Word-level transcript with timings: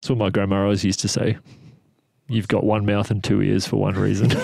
That's 0.00 0.10
what 0.10 0.18
my 0.18 0.30
grandma 0.30 0.62
always 0.62 0.82
used 0.82 1.00
to 1.00 1.08
say. 1.08 1.36
You've 2.26 2.48
got 2.48 2.64
one 2.64 2.86
mouth 2.86 3.10
and 3.10 3.22
two 3.22 3.42
ears 3.42 3.66
for 3.66 3.76
one 3.76 3.94
reason. 3.96 4.32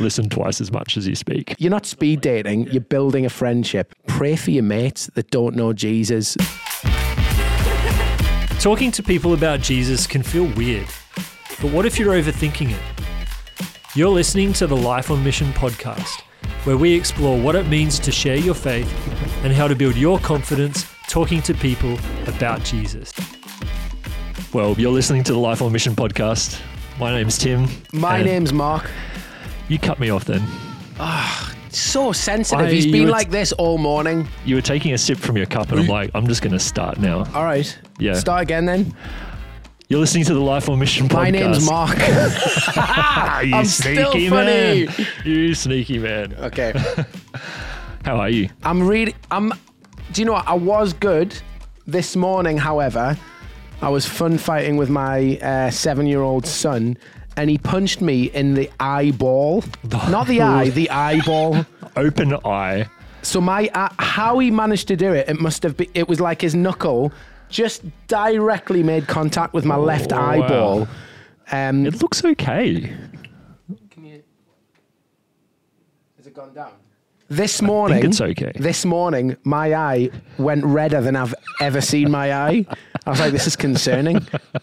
Listen 0.00 0.28
twice 0.28 0.60
as 0.60 0.70
much 0.70 0.98
as 0.98 1.06
you 1.06 1.14
speak. 1.14 1.54
You're 1.58 1.70
not 1.70 1.86
speed 1.86 2.20
dating, 2.20 2.66
you're 2.70 2.82
building 2.82 3.24
a 3.24 3.30
friendship. 3.30 3.94
Pray 4.06 4.36
for 4.36 4.50
your 4.50 4.64
mates 4.64 5.06
that 5.14 5.30
don't 5.30 5.56
know 5.56 5.72
Jesus. 5.72 6.36
Talking 8.58 8.90
to 8.90 9.02
people 9.02 9.32
about 9.32 9.60
Jesus 9.60 10.06
can 10.06 10.22
feel 10.22 10.44
weird, 10.54 10.88
but 11.62 11.70
what 11.72 11.86
if 11.86 11.98
you're 11.98 12.12
overthinking 12.12 12.72
it? 12.72 12.82
You're 13.94 14.10
listening 14.10 14.52
to 14.54 14.66
the 14.66 14.76
Life 14.76 15.10
on 15.10 15.24
Mission 15.24 15.50
podcast, 15.52 16.20
where 16.64 16.76
we 16.76 16.92
explore 16.92 17.38
what 17.40 17.54
it 17.54 17.68
means 17.68 17.98
to 18.00 18.12
share 18.12 18.36
your 18.36 18.54
faith 18.54 18.92
and 19.44 19.52
how 19.52 19.68
to 19.68 19.74
build 19.74 19.96
your 19.96 20.18
confidence 20.18 20.84
talking 21.08 21.42
to 21.42 21.54
people 21.54 21.98
about 22.26 22.62
Jesus. 22.64 23.12
Well, 24.52 24.74
you're 24.78 24.92
listening 24.92 25.24
to 25.24 25.32
the 25.32 25.38
Life 25.38 25.62
on 25.62 25.72
Mission 25.72 25.94
podcast. 25.94 26.60
My 26.98 27.10
name's 27.12 27.38
Tim. 27.38 27.66
My 27.92 28.22
name's 28.22 28.52
Mark. 28.52 28.88
You 29.68 29.78
cut 29.78 29.98
me 29.98 30.10
off 30.10 30.24
then. 30.24 30.42
Ah, 30.98 31.52
So 31.70 32.12
sensitive. 32.12 32.66
I- 32.66 32.70
He's 32.70 32.86
you 32.86 32.92
been 32.92 33.04
were- 33.06 33.10
like 33.10 33.30
this 33.30 33.50
all 33.52 33.78
morning. 33.78 34.28
You 34.44 34.54
were 34.54 34.60
taking 34.62 34.92
a 34.92 34.98
sip 34.98 35.18
from 35.18 35.36
your 35.36 35.46
cup, 35.46 35.72
and 35.72 35.80
I'm 35.80 35.86
like, 35.88 36.10
I'm 36.14 36.28
just 36.28 36.40
going 36.40 36.52
to 36.52 36.60
start 36.60 36.98
now. 37.00 37.24
All 37.34 37.42
right. 37.44 37.76
Yeah. 37.98 38.14
Start 38.14 38.42
again 38.42 38.64
then. 38.64 38.94
You're 39.88 39.98
listening 40.00 40.24
to 40.26 40.34
the 40.34 40.40
Life 40.40 40.68
on 40.68 40.78
Mission 40.78 41.08
podcast. 41.08 41.14
My 41.16 41.30
name's 41.30 41.66
Mark. 41.68 41.96
Ah, 41.98 43.40
you 43.42 43.54
I'm 43.56 43.64
still 43.64 44.12
sneaky 44.12 44.28
funny. 44.28 44.86
man. 44.86 45.06
You 45.24 45.54
sneaky 45.54 45.98
man. 45.98 46.34
okay. 46.34 46.72
How 48.04 48.18
are 48.20 48.30
you? 48.30 48.48
I'm 48.62 48.86
really. 48.86 49.14
I'm. 49.32 49.52
Do 50.12 50.20
you 50.20 50.26
know 50.26 50.32
what? 50.32 50.46
I 50.46 50.54
was 50.54 50.92
good 50.92 51.34
this 51.86 52.14
morning. 52.16 52.56
However, 52.58 53.16
I 53.82 53.88
was 53.88 54.06
fun 54.06 54.38
fighting 54.38 54.76
with 54.76 54.88
my 54.90 55.38
uh, 55.38 55.70
seven-year-old 55.70 56.46
son, 56.46 56.96
and 57.36 57.50
he 57.50 57.58
punched 57.58 58.00
me 58.00 58.24
in 58.24 58.54
the 58.54 58.70
eyeball. 58.80 59.64
Not 60.08 60.26
the 60.28 60.40
eye, 60.42 60.70
the 60.70 60.88
eyeball. 61.08 61.66
Open 61.96 62.34
eye. 62.44 62.86
So 63.22 63.40
my 63.40 63.68
uh, 63.74 63.88
how 63.98 64.38
he 64.38 64.50
managed 64.50 64.88
to 64.88 64.96
do 64.96 65.12
it? 65.12 65.28
It 65.28 65.40
must 65.40 65.62
have 65.62 65.76
been. 65.76 65.88
It 65.94 66.08
was 66.08 66.20
like 66.20 66.40
his 66.42 66.54
knuckle 66.54 67.12
just 67.48 67.82
directly 68.08 68.82
made 68.82 69.06
contact 69.06 69.54
with 69.54 69.64
my 69.64 69.76
left 69.76 70.12
Oh, 70.12 70.16
wow. 70.16 70.30
eyeball. 70.30 70.88
Um, 71.52 71.86
It 71.86 72.00
looks 72.02 72.24
okay. 72.24 72.92
Can 73.90 74.04
you? 74.04 74.22
Has 76.16 76.26
it 76.26 76.34
gone 76.34 76.52
down? 76.54 76.72
This 77.28 77.62
morning, 77.62 78.04
it's 78.04 78.20
okay. 78.20 78.52
This 78.54 78.84
morning, 78.84 79.36
my 79.44 79.74
eye 79.74 80.10
went 80.38 80.64
redder 80.64 81.00
than 81.00 81.16
I've 81.16 81.34
ever 81.60 81.80
seen 81.80 82.10
my 82.10 82.32
eye. 82.34 82.66
I 83.06 83.10
was 83.10 83.18
like, 83.18 83.32
"This 83.32 83.46
is 83.46 83.56
concerning." 83.56 84.16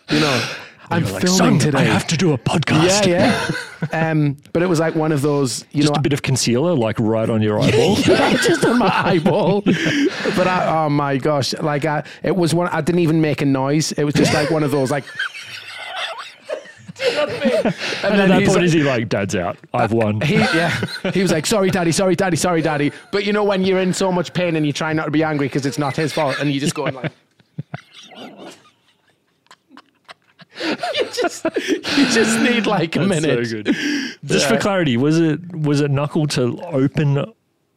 You 0.10 0.20
know, 0.20 0.50
I'm 0.92 1.04
like, 1.06 1.22
filming 1.24 1.58
today. 1.58 1.80
I 1.80 1.84
have 1.86 2.06
to 2.08 2.18
do 2.18 2.34
a 2.34 2.38
podcast. 2.38 3.08
yeah, 3.08 3.52
yeah. 3.92 4.10
um, 4.12 4.38
but 4.54 4.62
it 4.62 4.68
was 4.68 4.80
like 4.80 4.94
one 4.94 5.12
of 5.12 5.22
those, 5.24 5.66
you 5.72 5.82
Just 5.82 5.94
know, 5.94 6.00
a 6.00 6.02
bit 6.02 6.14
of 6.14 6.22
concealer, 6.22 6.76
like 6.76 7.00
right 7.00 7.30
on 7.30 7.42
your 7.42 7.60
eyeball. 7.60 7.96
just 7.96 8.64
on 8.64 8.78
my 8.78 8.92
eyeball. 8.94 9.62
but 9.62 10.48
I, 10.48 10.86
oh 10.86 10.90
my 10.90 11.18
gosh, 11.18 11.54
like 11.56 11.86
I, 11.86 12.04
it 12.22 12.36
was 12.36 12.54
one. 12.54 12.68
I 12.68 12.82
didn't 12.82 13.00
even 13.00 13.22
make 13.22 13.42
a 13.42 13.46
noise. 13.46 13.92
It 13.94 14.04
was 14.04 14.14
just 14.14 14.34
like 14.34 14.52
one 14.52 14.64
of 14.64 14.72
those, 14.72 14.92
like. 14.92 15.06
Do 15.06 15.10
you 15.10 15.14
know 15.16 16.10
what 16.10 16.16
I 16.16 16.18
mean? 16.28 16.91
And, 17.04 17.16
and 17.24 17.66
at 17.66 18.18
then 18.18 18.30
that 18.30 18.40
he's 18.40 18.48
point, 18.50 18.58
like- 18.60 18.66
is 18.66 18.74
he 18.74 18.84
like, 18.84 19.10
Dad's 19.10 19.36
out. 19.36 19.58
I've 19.74 19.92
won. 19.92 20.22
He 20.22 20.36
yeah. 20.36 20.70
He 21.14 21.22
was 21.22 21.32
like, 21.32 21.46
"Sorry, 21.46 21.70
daddy. 21.72 21.92
Sorry, 21.92 22.16
daddy. 22.16 22.38
Sorry, 22.38 22.62
daddy." 22.62 22.92
But 23.12 23.26
you 23.26 23.34
know 23.34 23.44
when 23.44 23.64
you're 23.64 23.80
in 23.80 23.94
so 23.94 24.12
much 24.12 24.34
pain 24.34 24.56
and 24.56 24.66
you 24.66 24.74
try 24.74 24.94
not 24.94 25.06
to 25.06 25.12
be 25.12 25.24
angry 25.24 25.48
because 25.48 25.66
it's 25.66 25.78
not 25.80 25.96
his 25.96 26.14
fault, 26.14 26.40
and 26.40 26.52
you 26.52 26.60
just 26.60 26.76
go 26.76 26.86
and 26.86 26.96
like. 26.96 27.12
you 30.94 31.06
just 31.12 31.46
you 31.56 32.06
just 32.12 32.40
need 32.42 32.68
like 32.68 32.96
a 32.96 33.00
That's 33.00 33.22
minute. 33.22 33.48
so 33.48 33.64
good. 33.64 33.76
Just 34.26 34.48
for 34.48 34.58
clarity, 34.58 34.98
was 34.98 35.20
it 35.20 35.56
was 35.56 35.82
it 35.82 35.90
knuckle 35.92 36.28
to 36.28 36.60
open 36.66 37.26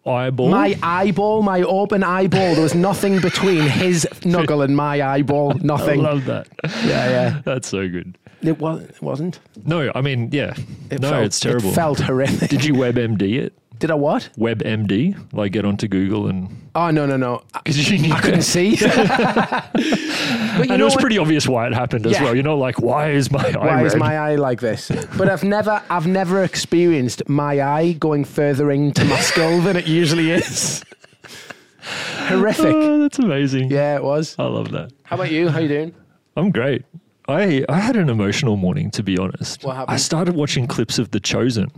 eyeball? 0.06 0.48
My 0.48 0.78
eyeball, 0.82 1.42
my 1.42 1.62
open 1.62 2.02
eyeball. 2.02 2.54
There 2.54 2.62
was 2.62 2.74
nothing 2.74 3.20
between 3.20 3.62
his 3.62 4.06
knuckle 4.24 4.62
and 4.62 4.76
my 4.76 5.02
eyeball. 5.02 5.54
Nothing. 5.62 6.00
I 6.00 6.02
love 6.02 6.24
that. 6.26 6.48
yeah, 6.84 7.08
yeah. 7.08 7.40
That's 7.44 7.68
so 7.68 7.88
good. 7.88 8.18
It 8.42 8.58
was. 8.58 8.82
It 8.82 9.00
wasn't. 9.00 9.40
No, 9.64 9.90
I 9.94 10.00
mean, 10.02 10.28
yeah. 10.30 10.54
It 10.90 11.00
no, 11.00 11.10
felt, 11.10 11.24
it's 11.24 11.40
terrible. 11.40 11.70
It 11.70 11.74
felt 11.74 12.00
horrific. 12.00 12.50
Did 12.50 12.64
you 12.64 12.74
WebMD 12.74 13.38
it? 13.38 13.58
Did 13.78 13.90
I 13.90 13.94
what? 13.94 14.30
WebMD? 14.38 15.32
Like 15.32 15.52
get 15.52 15.64
onto 15.64 15.88
Google 15.88 16.28
and. 16.28 16.70
Oh 16.74 16.90
no 16.90 17.06
no 17.06 17.16
no. 17.16 17.42
I, 17.54 17.60
Because 17.64 17.90
you 17.90 17.98
knew 17.98 18.12
I 18.12 18.20
couldn't 18.20 18.42
see. 18.42 18.76
but 18.80 19.74
you 19.74 20.62
and 20.62 20.70
it 20.70 20.78
know 20.78 20.84
was 20.84 20.94
what? 20.94 21.00
pretty 21.00 21.18
obvious 21.18 21.46
why 21.48 21.66
it 21.66 21.74
happened 21.74 22.06
as 22.06 22.12
Yeah. 22.12 22.24
well. 22.24 22.36
You 22.36 22.42
know, 22.42 22.56
like, 22.56 22.78
why 22.80 23.10
is 23.10 23.30
my 23.30 23.40
eye 23.50 23.56
Why 23.56 23.84
is 23.84 23.96
my 23.96 24.16
eye 24.16 24.36
like 24.36 24.60
this? 24.60 24.90
But 25.18 25.28
I've 25.28 25.44
never, 25.44 25.82
I've 25.90 26.06
never 26.06 26.42
experienced 26.44 27.28
my 27.28 27.60
eye 27.60 27.92
going 27.92 28.24
further 28.24 28.70
into 28.70 29.04
my 29.04 29.18
skull 29.20 29.60
than 29.60 29.76
it 29.76 29.86
usually 29.86 30.30
is. 30.30 30.82
Horrific. 32.28 32.64
Oh, 32.74 33.00
that's 33.02 33.18
amazing. 33.18 33.70
Yeah, 33.70 33.96
it 33.96 34.02
was. 34.04 34.34
I 34.38 34.44
love 34.44 34.70
that. 34.72 34.92
How 35.02 35.16
about 35.16 35.30
you? 35.30 35.48
How 35.48 35.58
you 35.58 35.68
doing? 35.68 35.94
I'm 36.36 36.50
great. 36.50 36.84
I 37.28 37.64
I 37.68 37.78
had 37.80 37.96
an 37.96 38.08
emotional 38.08 38.56
morning 38.56 38.90
to 38.92 39.02
be 39.02 39.18
honest. 39.18 39.64
What 39.64 39.76
happened? 39.76 39.94
I 39.94 39.98
started 39.98 40.34
watching 40.34 40.66
clips 40.66 40.98
of 40.98 41.10
The 41.10 41.20
Chosen. 41.20 41.70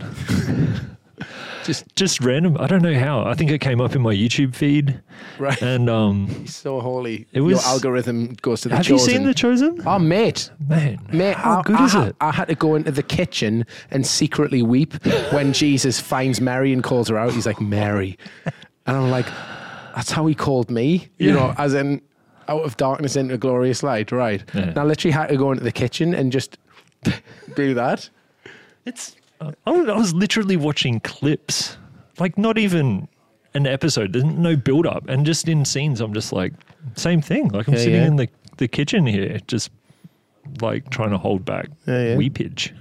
Just 1.67 1.95
just 1.95 2.19
random. 2.21 2.57
I 2.59 2.65
don't 2.65 2.81
know 2.81 2.97
how. 2.97 3.23
I 3.23 3.35
think 3.35 3.51
it 3.51 3.59
came 3.59 3.79
up 3.79 3.95
in 3.95 4.01
my 4.01 4.13
YouTube 4.15 4.55
feed, 4.55 4.99
Right. 5.37 5.61
and 5.61 5.87
um, 5.89 6.47
So 6.47 6.79
holy. 6.79 7.27
It 7.31 7.41
was- 7.41 7.61
Your 7.63 7.71
algorithm 7.73 8.33
goes 8.41 8.61
to 8.61 8.69
the 8.69 8.75
have 8.77 8.85
chosen. 8.85 9.07
you 9.09 9.13
seen 9.19 9.25
The 9.27 9.33
Chosen? 9.35 9.81
Oh, 9.85 9.99
mate. 9.99 10.49
Man, 10.67 10.99
Mate, 11.11 11.35
how 11.37 11.59
I, 11.59 11.61
good 11.61 11.75
I 11.75 11.85
is 11.85 11.91
ha- 11.93 12.03
it? 12.05 12.15
I 12.21 12.31
had 12.31 12.47
to 12.47 12.55
go 12.55 12.73
into 12.75 12.89
the 12.91 13.03
kitchen 13.03 13.65
and 13.91 14.05
secretly 14.07 14.63
weep 14.63 14.93
when 15.31 15.53
Jesus 15.53 15.99
finds 15.99 16.41
Mary 16.41 16.73
and 16.73 16.83
calls 16.83 17.09
her 17.09 17.17
out. 17.17 17.33
He's 17.33 17.45
like, 17.45 17.61
Mary. 17.61 18.17
And 18.87 18.97
I'm 18.97 19.11
like, 19.11 19.27
that's 19.95 20.11
how 20.11 20.25
he 20.25 20.33
called 20.33 20.71
me, 20.71 21.09
you 21.19 21.29
Yeah. 21.29 21.33
know, 21.35 21.55
as 21.57 21.73
in 21.75 22.01
out 22.47 22.61
of 22.63 22.77
darkness 22.77 23.15
into 23.17 23.37
glorious 23.37 23.83
light, 23.83 24.11
right? 24.11 24.41
Yeah. 24.53 24.61
And 24.69 24.77
I 24.77 24.83
literally 24.83 25.11
had 25.11 25.27
to 25.27 25.35
go 25.37 25.51
into 25.51 25.63
the 25.65 25.71
kitchen 25.71 26.13
and 26.15 26.31
just 26.31 26.57
do 27.55 27.73
that. 27.73 28.09
It's. 28.85 29.15
I 29.41 29.71
was, 29.71 29.87
I 29.89 29.93
was 29.97 30.13
literally 30.13 30.57
watching 30.57 30.99
clips, 31.01 31.77
like 32.19 32.37
not 32.37 32.57
even 32.57 33.07
an 33.53 33.67
episode. 33.67 34.13
There's 34.13 34.23
no 34.25 34.55
build 34.55 34.87
up, 34.87 35.07
and 35.07 35.25
just 35.25 35.47
in 35.47 35.63
scenes, 35.65 36.01
I'm 36.01 36.13
just 36.13 36.33
like, 36.33 36.53
same 36.95 37.21
thing. 37.21 37.49
Like 37.49 37.67
I'm 37.67 37.73
Yeah, 37.75 37.79
sitting 37.79 37.95
yeah. 38.01 38.07
in 38.07 38.15
the 38.15 38.29
the 38.57 38.67
kitchen 38.67 39.05
here, 39.05 39.39
just 39.47 39.69
like 40.61 40.89
trying 40.89 41.11
to 41.11 41.17
hold 41.17 41.45
back 41.45 41.67
Yeah, 41.87 42.03
yeah. 42.09 42.15
weepage, 42.15 42.71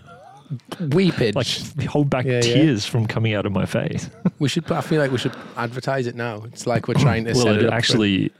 Weepage. 0.79 1.35
like 1.35 1.87
hold 1.87 2.09
back 2.09 2.25
Yeah, 2.25 2.35
yeah. 2.35 2.41
tears 2.41 2.87
from 2.87 3.07
coming 3.07 3.35
out 3.35 3.45
of 3.47 3.53
my 3.53 3.67
face. 3.67 4.09
we 4.39 4.49
should, 4.49 4.71
I 4.73 4.81
feel 4.81 5.01
like 5.01 5.11
we 5.11 5.19
should 5.19 5.35
advertise 5.57 6.07
it 6.07 6.15
now. 6.15 6.43
It's 6.45 6.67
like 6.67 6.89
we're 6.89 6.95
trying 6.95 7.25
to 7.27 7.33
well, 7.33 7.43
set 7.43 7.57
it, 7.57 7.63
it 7.63 7.65
up 7.67 7.71
for- 7.73 7.77
actually, 7.77 8.33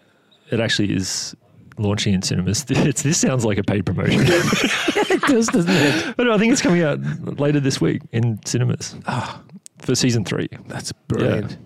it 0.51 0.61
actually 0.61 0.93
is 0.95 1.35
launching 1.79 2.15
in 2.15 2.23
cinemas. 2.23 2.65
It's, 2.71 3.03
this 3.03 3.19
sounds 3.19 3.45
like 3.45 3.59
a 3.59 3.63
paid 3.65 3.85
promotion, 3.87 4.21
it 4.27 5.21
does, 5.23 5.47
doesn't 5.49 5.71
it? 5.71 6.17
but 6.17 6.29
I 6.31 6.39
think 6.39 6.53
it's 6.53 6.63
coming 6.63 6.83
out 6.83 6.99
later 7.39 7.61
this 7.61 7.81
week 7.81 8.03
in 8.13 8.39
cinemas 8.45 8.95
Ah. 9.07 9.41
for 9.79 9.95
season 9.95 10.25
three. 10.25 10.49
That's 10.69 10.93
brilliant. 10.93 11.57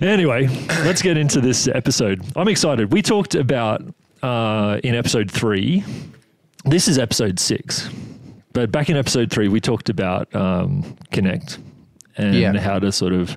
Anyway, 0.00 0.46
let's 0.84 1.02
get 1.02 1.16
into 1.16 1.40
this 1.40 1.68
episode. 1.68 2.22
I'm 2.36 2.48
excited. 2.48 2.92
We 2.92 3.02
talked 3.02 3.34
about 3.34 3.82
uh, 4.22 4.78
in 4.84 4.94
episode 4.94 5.30
three. 5.30 5.84
This 6.64 6.88
is 6.88 6.98
episode 6.98 7.38
six, 7.38 7.88
but 8.52 8.70
back 8.72 8.90
in 8.90 8.96
episode 8.96 9.30
three, 9.30 9.48
we 9.48 9.60
talked 9.60 9.88
about 9.88 10.34
um, 10.34 10.96
connect 11.12 11.58
and 12.16 12.34
Yeah. 12.34 12.58
how 12.58 12.78
to 12.78 12.90
sort 12.92 13.12
of 13.12 13.36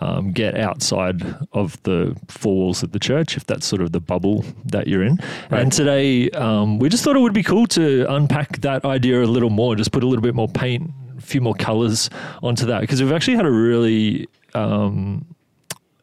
um, 0.00 0.32
get 0.32 0.56
outside 0.58 1.22
of 1.52 1.82
the 1.82 2.16
four 2.28 2.54
walls 2.54 2.82
of 2.82 2.92
the 2.92 2.98
church, 2.98 3.36
if 3.36 3.44
that's 3.46 3.66
sort 3.66 3.82
of 3.82 3.92
the 3.92 4.00
bubble 4.00 4.44
that 4.66 4.86
you're 4.86 5.02
in. 5.02 5.18
And 5.50 5.72
today, 5.72 6.30
um, 6.30 6.78
we 6.78 6.88
just 6.88 7.02
thought 7.04 7.16
it 7.16 7.20
would 7.20 7.32
be 7.34 7.42
cool 7.42 7.66
to 7.68 8.06
unpack 8.08 8.60
that 8.60 8.84
idea 8.84 9.22
a 9.22 9.26
little 9.26 9.50
more, 9.50 9.74
just 9.76 9.92
put 9.92 10.02
a 10.02 10.06
little 10.06 10.22
bit 10.22 10.34
more 10.34 10.48
paint, 10.48 10.90
a 11.16 11.20
few 11.20 11.40
more 11.40 11.54
colors 11.54 12.10
onto 12.42 12.66
that, 12.66 12.80
because 12.82 13.02
we've 13.02 13.12
actually 13.12 13.36
had 13.36 13.46
a 13.46 13.50
really 13.50 14.28
um, 14.54 15.24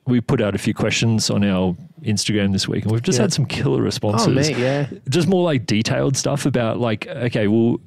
we 0.08 0.22
put 0.22 0.40
out 0.42 0.54
a 0.54 0.58
few 0.60 0.74
questions 0.74 1.32
on 1.32 1.44
our 1.44 1.76
Instagram 2.04 2.52
this 2.52 2.68
week, 2.68 2.84
and 2.84 2.92
we've 2.92 3.02
just 3.02 3.18
Yeah. 3.18 3.24
had 3.24 3.34
some 3.34 3.46
killer 3.48 3.82
responses. 3.82 4.28
Oh, 4.28 4.32
mate, 4.32 4.58
yeah. 4.58 4.88
Just 5.10 5.28
more 5.28 5.44
like 5.44 5.66
detailed 5.66 6.16
stuff 6.16 6.46
about 6.46 6.80
like, 6.80 7.08
okay, 7.08 7.48
well, 7.48 7.80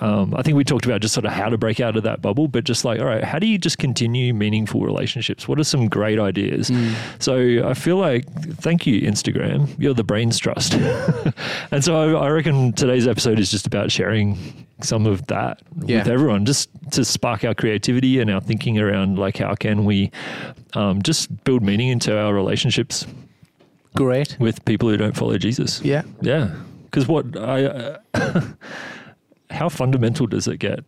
um, 0.00 0.34
I 0.36 0.42
think 0.42 0.56
we 0.56 0.64
talked 0.64 0.84
about 0.86 1.00
just 1.00 1.12
sort 1.14 1.26
of 1.26 1.32
how 1.32 1.48
to 1.48 1.58
break 1.58 1.80
out 1.80 1.96
of 1.96 2.04
that 2.04 2.22
bubble, 2.22 2.46
but 2.48 2.64
just 2.64 2.84
like, 2.84 3.00
all 3.00 3.06
right, 3.06 3.24
how 3.24 3.38
do 3.38 3.46
you 3.46 3.58
just 3.58 3.78
continue 3.78 4.32
meaningful 4.32 4.80
relationships? 4.82 5.48
What 5.48 5.58
are 5.58 5.64
some 5.64 5.88
great 5.88 6.18
ideas? 6.20 6.68
Hmm. 6.68 6.92
So 7.18 7.68
I 7.68 7.74
feel 7.74 7.96
like, 7.96 8.24
thank 8.60 8.86
you, 8.86 9.00
Instagram. 9.02 9.68
You're 9.78 9.94
the 9.94 10.04
brains 10.04 10.38
trust. 10.38 10.74
and 11.72 11.84
so 11.84 12.16
I, 12.16 12.26
I 12.26 12.28
reckon 12.30 12.72
today's 12.74 13.08
episode 13.08 13.38
is 13.40 13.50
just 13.50 13.66
about 13.66 13.90
sharing 13.90 14.38
some 14.80 15.06
of 15.06 15.26
that 15.26 15.60
Yeah. 15.84 15.98
with 15.98 16.08
everyone, 16.08 16.44
just 16.46 16.70
to 16.92 17.04
spark 17.04 17.44
our 17.44 17.54
creativity 17.54 18.20
and 18.20 18.30
our 18.30 18.40
thinking 18.40 18.78
around 18.78 19.18
like 19.18 19.38
how 19.38 19.54
can 19.56 19.84
we 19.84 20.12
um, 20.74 21.02
just 21.02 21.42
build 21.44 21.62
meaning 21.64 21.88
into 21.88 22.16
our 22.16 22.32
relationships 22.32 23.04
Great. 23.96 24.36
with 24.38 24.64
people 24.64 24.88
who 24.88 24.96
don't 24.96 25.16
follow 25.16 25.36
Jesus. 25.38 25.80
Yeah. 25.82 26.02
Yeah. 26.20 26.54
Because 26.84 27.08
what 27.08 27.36
I, 27.36 27.64
uh, 27.64 28.42
how 29.50 29.68
fundamental 29.68 30.26
does 30.26 30.46
it 30.48 30.58
get? 30.58 30.80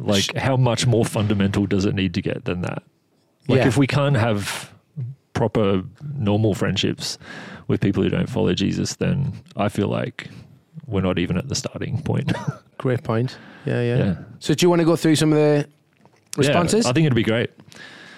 Like, 0.00 0.34
how 0.36 0.56
much 0.56 0.86
more 0.86 1.04
fundamental 1.04 1.66
does 1.66 1.84
it 1.84 1.94
need 1.94 2.14
to 2.14 2.22
get 2.22 2.44
than 2.44 2.62
that? 2.62 2.82
Like, 3.48 3.58
Yeah. 3.60 3.66
if 3.68 3.76
we 3.76 3.86
can't 3.86 4.16
have 4.16 4.72
proper 5.32 5.82
normal 6.16 6.54
friendships 6.54 7.18
with 7.68 7.80
people 7.80 8.02
who 8.02 8.08
don't 8.08 8.28
follow 8.28 8.54
Jesus, 8.54 8.96
then 8.96 9.32
I 9.56 9.68
feel 9.68 9.88
like 9.88 10.28
we're 10.86 11.00
not 11.02 11.18
even 11.18 11.36
at 11.36 11.48
the 11.48 11.54
starting 11.54 12.02
point. 12.02 12.32
Great 12.78 13.02
point. 13.02 13.38
Yeah, 13.64 13.82
yeah. 13.82 13.96
yeah. 13.96 14.14
So 14.40 14.54
do 14.54 14.64
you 14.64 14.70
want 14.70 14.80
to 14.80 14.84
go 14.86 14.96
through 14.96 15.16
some 15.16 15.32
of 15.32 15.38
the 15.38 15.68
responses? 16.36 16.84
Yeah, 16.84 16.90
I 16.90 16.92
think 16.92 17.06
it'd 17.06 17.14
be 17.14 17.22
great. 17.22 17.50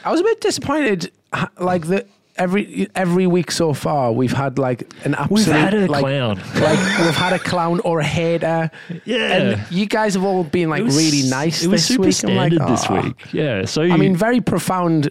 I 0.05 0.11
was 0.11 0.21
a 0.21 0.25
bit 0.25 0.41
disappointed. 0.41 1.13
Like 1.59 1.87
the 1.87 2.07
every 2.37 2.89
every 2.95 3.27
week 3.27 3.51
so 3.51 3.73
far, 3.75 4.13
we've 4.13 4.33
had 4.33 4.59
like 4.59 4.93
an 5.05 5.15
absolute. 5.15 5.47
We've 5.47 5.55
had 5.57 5.75
a 5.75 5.87
like, 5.87 6.01
clown. 6.01 6.37
Like 6.55 6.79
we've 7.05 7.15
had 7.17 7.33
a 7.33 7.39
clown 7.39 7.81
or 7.81 8.01
a 8.01 8.05
hater. 8.05 8.71
Yeah. 9.05 9.33
And 9.33 9.73
you 9.73 9.87
guys 9.87 10.15
have 10.15 10.25
all 10.25 10.45
been 10.45 10.71
like 10.71 10.83
was- 10.85 10.97
really 10.97 11.29
nice 11.29 11.63
It 11.63 11.69
was 11.69 11.87
this 11.87 11.89
super 11.89 12.07
week. 12.09 12.25
I'm 12.25 12.37
like, 12.37 12.53
standard 12.53 12.73
this 12.73 12.85
ah. 12.89 13.01
week. 13.03 13.33
Yeah. 13.33 13.65
So 13.65 13.83
I 13.83 13.97
mean, 13.97 14.17
very 14.17 14.41
profound 14.41 15.11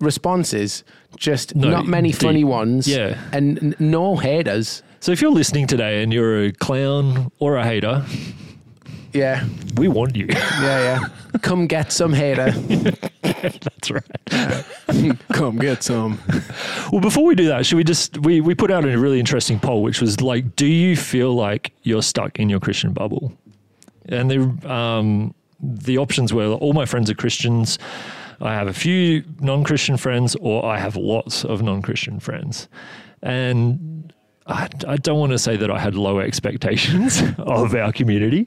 responses. 0.00 0.84
Just 1.16 1.54
No, 1.56 1.70
not 1.70 1.86
many 1.86 2.10
deep. 2.12 2.20
funny 2.20 2.44
ones. 2.44 2.86
Yeah. 2.86 3.18
And 3.32 3.58
n- 3.58 3.74
no 3.78 4.16
haters. 4.16 4.82
so 5.00 5.10
if 5.12 5.20
you're 5.22 5.32
listening 5.32 5.66
today 5.66 6.02
and 6.02 6.12
you're 6.12 6.44
a 6.44 6.52
clown 6.52 7.32
or 7.38 7.56
a 7.56 7.64
hater, 7.64 8.04
Yeah. 9.18 9.44
we 9.76 9.88
want 9.88 10.14
you. 10.14 10.26
Yeah, 10.28 10.60
yeah. 10.62 11.00
Come 11.42 11.66
get 11.66 11.92
some 11.92 12.12
hater. 12.12 12.50
That's 13.22 13.90
right. 13.90 15.18
Come 15.32 15.58
get 15.58 15.82
some. 15.82 16.20
Well, 16.92 17.00
before 17.00 17.24
we 17.24 17.34
do 17.34 17.48
that, 17.48 17.66
should 17.66 17.76
we 17.76 17.84
just 17.84 18.18
we 18.18 18.40
we 18.40 18.54
put 18.54 18.70
out 18.70 18.84
a 18.84 18.96
really 18.98 19.18
interesting 19.18 19.58
poll, 19.58 19.82
which 19.82 20.00
was 20.00 20.20
like, 20.20 20.56
do 20.56 20.66
you 20.66 20.96
feel 20.96 21.34
like 21.34 21.72
you're 21.82 22.02
stuck 22.02 22.38
in 22.38 22.48
your 22.48 22.60
Christian 22.60 22.92
bubble? 22.92 23.32
And 24.06 24.30
the 24.30 24.70
um, 24.70 25.34
the 25.60 25.98
options 25.98 26.32
were 26.32 26.52
all 26.52 26.72
my 26.72 26.86
friends 26.86 27.10
are 27.10 27.14
Christians. 27.14 27.78
I 28.40 28.54
have 28.54 28.68
a 28.68 28.72
few 28.72 29.24
non-Christian 29.40 29.96
friends, 29.96 30.36
or 30.36 30.64
I 30.64 30.78
have 30.78 30.94
lots 30.94 31.44
of 31.44 31.60
non-Christian 31.62 32.20
friends, 32.20 32.68
and. 33.22 33.97
I, 34.48 34.68
I 34.86 34.96
don't 34.96 35.18
want 35.18 35.32
to 35.32 35.38
say 35.38 35.56
that 35.58 35.70
I 35.70 35.78
had 35.78 35.94
low 35.94 36.18
expectations 36.20 37.22
of 37.38 37.74
our 37.74 37.92
community, 37.92 38.46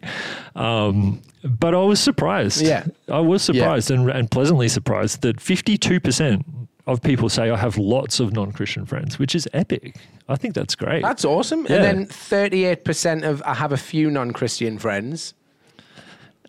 um, 0.55 1.21
but 1.43 1.75
I 1.75 1.79
was 1.83 1.99
surprised. 1.99 2.61
Yeah. 2.61 2.85
I 3.07 3.19
was 3.19 3.47
Yeah. 3.47 3.53
surprised 3.61 3.91
and, 3.91 4.09
and 4.09 4.29
pleasantly 4.31 4.67
surprised 4.67 5.21
that 5.21 5.37
52% 5.37 6.43
of 6.87 7.01
people 7.03 7.29
say 7.29 7.51
I 7.51 7.55
have 7.57 7.77
lots 7.77 8.19
of 8.19 8.33
non 8.33 8.51
Christian 8.51 8.85
friends, 8.87 9.19
which 9.19 9.35
is 9.35 9.47
epic. 9.53 9.95
I 10.27 10.35
think 10.35 10.55
that's 10.55 10.75
great. 10.75 11.03
That's 11.03 11.23
awesome. 11.23 11.67
Yeah. 11.69 11.75
And 11.83 11.83
then 11.83 12.05
38% 12.07 13.23
of 13.23 13.43
I 13.45 13.53
have 13.53 13.71
a 13.71 13.77
few 13.77 14.09
non 14.09 14.31
Christian 14.31 14.79
friends. 14.79 15.35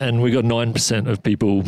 and 0.01 0.23
we 0.23 0.31
got 0.31 0.45
9% 0.45 1.07
of 1.09 1.23
people, 1.23 1.63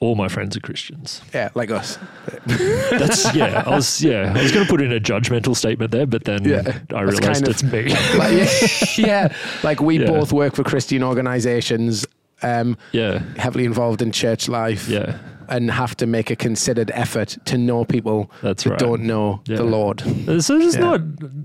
all 0.00 0.14
my 0.14 0.28
friends 0.28 0.56
are 0.56 0.60
Christians. 0.60 1.20
Yeah, 1.34 1.50
like 1.54 1.70
us. 1.70 1.98
That's, 2.46 3.34
yeah, 3.34 3.62
I 3.66 3.70
was, 3.76 4.02
yeah, 4.02 4.32
I 4.36 4.42
was 4.42 4.50
going 4.52 4.64
to 4.66 4.70
put 4.70 4.80
in 4.80 4.92
a 4.92 5.00
judgmental 5.00 5.54
statement 5.56 5.90
there, 5.92 6.06
but 6.06 6.24
then 6.24 6.44
Yeah, 6.44 6.78
I 6.94 7.02
realized 7.02 7.22
kind 7.22 7.42
of- 7.42 7.48
it's 7.50 7.62
me. 7.62 7.94
Like, 8.18 8.98
yeah, 8.98 9.06
yeah, 9.28 9.34
like 9.62 9.80
we 9.80 9.98
Yeah. 10.00 10.06
both 10.06 10.32
work 10.32 10.54
for 10.54 10.64
Christian 10.64 11.02
organizations, 11.02 12.06
um, 12.42 12.76
yeah, 12.92 13.18
heavily 13.36 13.64
involved 13.64 14.02
in 14.02 14.12
church 14.12 14.48
life. 14.48 14.88
yeah. 14.88 15.18
And 15.48 15.68
have 15.68 15.96
to 15.96 16.06
make 16.06 16.30
a 16.30 16.36
considered 16.36 16.92
effort 16.94 17.36
to 17.46 17.58
know 17.58 17.84
people 17.84 18.30
That's 18.40 18.62
that 18.62 18.70
right. 18.70 18.78
don't 18.78 19.02
know 19.02 19.40
the 19.46 19.64
Lord. 19.64 20.00
So 20.40 20.56
it's 20.56 20.76
not, 20.76 21.00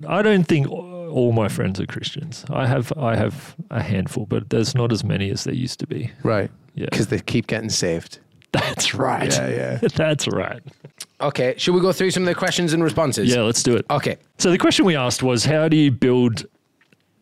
I 0.07 0.21
don't 0.21 0.43
think 0.43 0.69
all 0.69 1.31
my 1.31 1.47
friends 1.47 1.79
are 1.79 1.87
Christians. 1.87 2.45
I 2.51 2.67
have, 2.67 2.93
I 2.97 3.15
have 3.15 3.55
a 3.71 3.81
handful, 3.81 4.27
but 4.27 4.51
there's 4.51 4.75
not 4.75 4.91
as 4.91 5.03
many 5.03 5.31
as 5.31 5.43
there 5.45 5.55
used 5.55 5.79
to 5.79 5.87
be. 5.87 6.11
Right. 6.21 6.51
Yeah. 6.75 6.85
Because 6.91 7.07
they 7.07 7.17
keep 7.19 7.47
getting 7.47 7.69
saved. 7.71 8.19
That's 8.59 8.93
right. 8.93 9.31
Yeah, 9.31 9.49
yeah. 9.49 9.77
That's 9.95 10.27
right. 10.27 10.61
Okay. 11.21 11.55
Should 11.57 11.73
we 11.75 11.81
go 11.81 11.91
through 11.91 12.11
some 12.11 12.23
of 12.23 12.27
the 12.27 12.35
questions 12.35 12.73
and 12.73 12.83
responses? 12.83 13.33
Yeah, 13.33 13.41
let's 13.41 13.63
do 13.63 13.75
it. 13.75 13.85
Okay. 13.89 14.17
So 14.37 14.51
the 14.51 14.57
question 14.57 14.85
we 14.85 14.95
asked 14.95 15.23
was, 15.23 15.45
how 15.45 15.67
do 15.67 15.77
you 15.77 15.91
build 15.91 16.45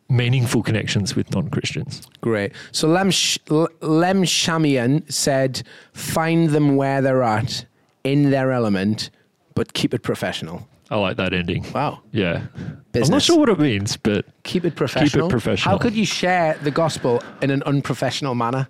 meaningful 0.10 0.62
connections 0.64 1.16
with 1.16 1.32
non-Christians? 1.34 2.08
Great. 2.22 2.52
So 2.72 2.88
Lem, 2.88 3.12
Sh- 3.12 3.38
L- 3.50 3.68
Lem 3.82 4.24
Shamian 4.24 5.12
said, 5.12 5.64
find 5.94 6.50
them 6.50 6.76
where 6.76 7.02
they're 7.02 7.24
at, 7.24 7.66
in 8.04 8.32
their 8.32 8.52
element, 8.52 9.10
but 9.56 9.74
keep 9.74 9.94
it 9.94 10.04
professional. 10.04 10.68
I 10.92 10.98
like 10.98 11.18
that 11.18 11.34
ending. 11.34 11.66
Wow. 11.72 12.02
Yeah. 12.12 12.44
I'm 12.94 13.10
not 13.10 13.22
sure 13.24 13.40
what 13.40 13.50
it 13.50 13.58
means, 13.60 13.98
but 13.98 14.26
Keep 14.44 14.66
it 14.66 14.76
professional. 14.76 15.28
Keep 15.28 15.30
it 15.30 15.32
professional. 15.32 15.72
How 15.76 15.82
could 15.82 15.94
you 15.96 16.06
share 16.06 16.56
the 16.62 16.70
gospel 16.70 17.24
in 17.42 17.50
an 17.50 17.64
unprofessional 17.64 18.36
manner? 18.36 18.68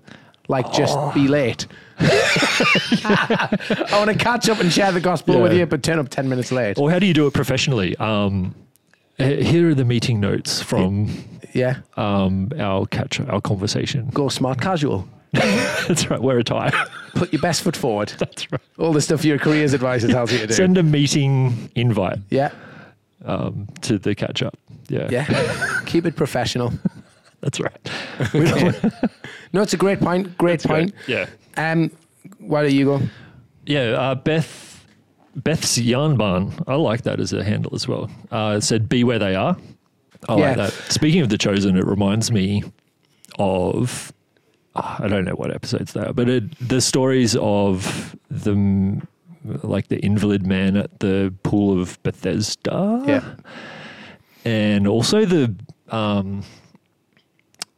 Like 0.48 0.72
just 0.72 0.96
Oh. 0.98 1.12
be 1.14 1.28
late. 1.28 1.68
I 2.00 3.88
want 3.94 4.10
to 4.10 4.16
catch 4.18 4.50
up 4.50 4.60
and 4.60 4.72
share 4.72 4.92
the 4.92 5.00
gospel 5.02 5.36
Yeah. 5.36 5.42
with 5.42 5.54
you, 5.54 5.66
but 5.66 5.84
turn 5.84 6.00
up 6.00 6.10
10 6.10 6.28
minutes 6.30 6.52
late. 6.52 6.78
or 6.78 6.92
how 6.92 7.00
do 7.00 7.06
you 7.06 7.14
do 7.14 7.28
it 7.28 7.34
professionally? 7.34 7.96
Um, 7.98 8.56
here 9.18 9.70
are 9.70 9.76
the 9.76 9.86
meeting 9.86 10.20
notes 10.20 10.62
from 10.62 11.10
Yeah. 11.54 11.78
um, 11.98 12.52
our 12.60 12.86
catch, 12.86 13.20
our 13.20 13.42
conversation. 13.42 14.10
Go 14.14 14.30
smart 14.30 14.60
casual. 14.62 15.08
That's 15.34 16.10
right. 16.10 16.22
Wear 16.22 16.38
a 16.40 16.44
tie. 16.44 16.72
Put 17.16 17.34
your 17.34 17.42
best 17.42 17.64
foot 17.64 17.76
forward. 17.76 18.10
That's 18.20 18.52
right. 18.52 18.62
All 18.78 18.94
the 18.94 19.02
stuff 19.02 19.26
your 19.26 19.38
careers 19.40 19.74
advisor 19.74 20.08
tells 20.08 20.32
you 20.32 20.40
to 20.40 20.48
do. 20.48 20.54
Send 20.54 20.78
a 20.78 20.84
meeting 20.84 21.72
invite 21.76 22.20
yeah. 22.30 22.52
um, 23.26 23.68
to 23.82 23.98
the 23.98 24.14
catch 24.16 24.44
up. 24.44 24.58
Yeah. 24.90 25.08
Yeah. 25.10 25.80
Keep 25.86 26.06
it 26.06 26.16
professional. 26.16 26.74
That's 27.42 27.60
right. 27.60 27.78
No, 29.52 29.62
it's 29.62 29.74
a 29.74 29.78
great 29.78 30.00
point. 30.00 30.38
Great 30.38 30.64
point. 30.64 30.94
Yeah. 31.08 31.26
Um, 31.58 31.92
why 32.40 32.64
don't 32.64 32.74
you 32.74 32.86
go? 32.86 33.02
Yeah, 33.66 33.92
uh, 33.92 34.16
Beth 34.16 34.86
Beth's 35.36 35.78
yarn 35.78 36.16
barn. 36.18 36.54
I 36.68 36.76
like 36.76 37.04
that 37.04 37.20
as 37.20 37.34
a 37.34 37.44
handle 37.44 37.74
as 37.76 37.88
well. 37.88 38.10
Uh, 38.32 38.56
it 38.58 38.62
said, 38.62 38.88
"Be 38.90 39.04
where 39.04 39.20
they 39.20 39.36
are." 39.36 39.58
I 40.30 40.38
Yeah. 40.38 40.48
like 40.48 40.58
that. 40.58 40.72
Speaking 40.92 41.22
of 41.22 41.30
the 41.30 41.38
chosen, 41.38 41.76
it 41.78 41.86
reminds 41.86 42.32
me 42.32 42.64
of 43.40 44.14
ah, 44.76 44.98
I 45.04 45.08
don't 45.08 45.26
know 45.26 45.34
what 45.36 45.54
episodes 45.54 45.94
they 45.94 46.02
are, 46.02 46.14
but 46.14 46.30
it, 46.30 46.58
the 46.68 46.82
stories 46.82 47.36
of 47.38 48.16
the 48.30 49.02
like 49.64 49.88
the 49.90 50.00
invalid 50.00 50.46
man 50.48 50.78
at 50.78 51.00
the 51.00 51.34
pool 51.44 51.80
of 51.82 52.02
Bethesda. 52.04 53.04
Yeah. 53.08 53.36
and 54.46 54.88
also 54.88 55.26
the 55.26 55.54
um, 55.90 56.44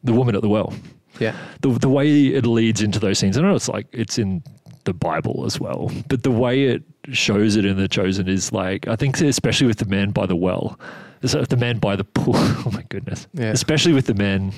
the 0.04 0.14
woman 0.14 0.36
at 0.36 0.42
the 0.42 0.50
well 0.50 0.74
Yeah. 1.20 1.36
the 1.62 1.70
the 1.70 1.90
way 1.90 2.28
it 2.28 2.46
leads 2.46 2.82
into 2.82 3.00
those 3.00 3.20
scenes. 3.20 3.38
I 3.38 3.42
know 3.42 3.56
it's 3.56 3.70
like 3.70 3.88
it's 3.92 4.18
in 4.18 4.44
the 4.84 4.94
Bible 4.94 5.44
as 5.46 5.60
well, 5.60 5.92
but 6.10 6.24
the 6.24 6.32
way 6.32 6.66
it 6.66 6.84
shows 7.12 7.56
it 7.56 7.66
in 7.66 7.78
the 7.78 7.88
Chosen 7.88 8.28
is 8.28 8.52
like 8.52 8.88
I 8.88 8.96
think 8.96 9.20
especially 9.22 9.68
with 9.68 9.78
the 9.78 9.86
man 9.86 10.12
by 10.12 10.26
the 10.26 10.36
well, 10.36 10.80
so 11.24 11.44
the 11.44 11.58
man 11.58 11.78
by 11.80 11.96
the 11.96 12.04
pool. 12.04 12.34
Oh 12.66 12.72
my 12.72 12.84
goodness! 12.90 13.28
Yeah. 13.34 13.46
Especially 13.52 13.94
with 13.94 14.06
the 14.08 14.14
man 14.16 14.52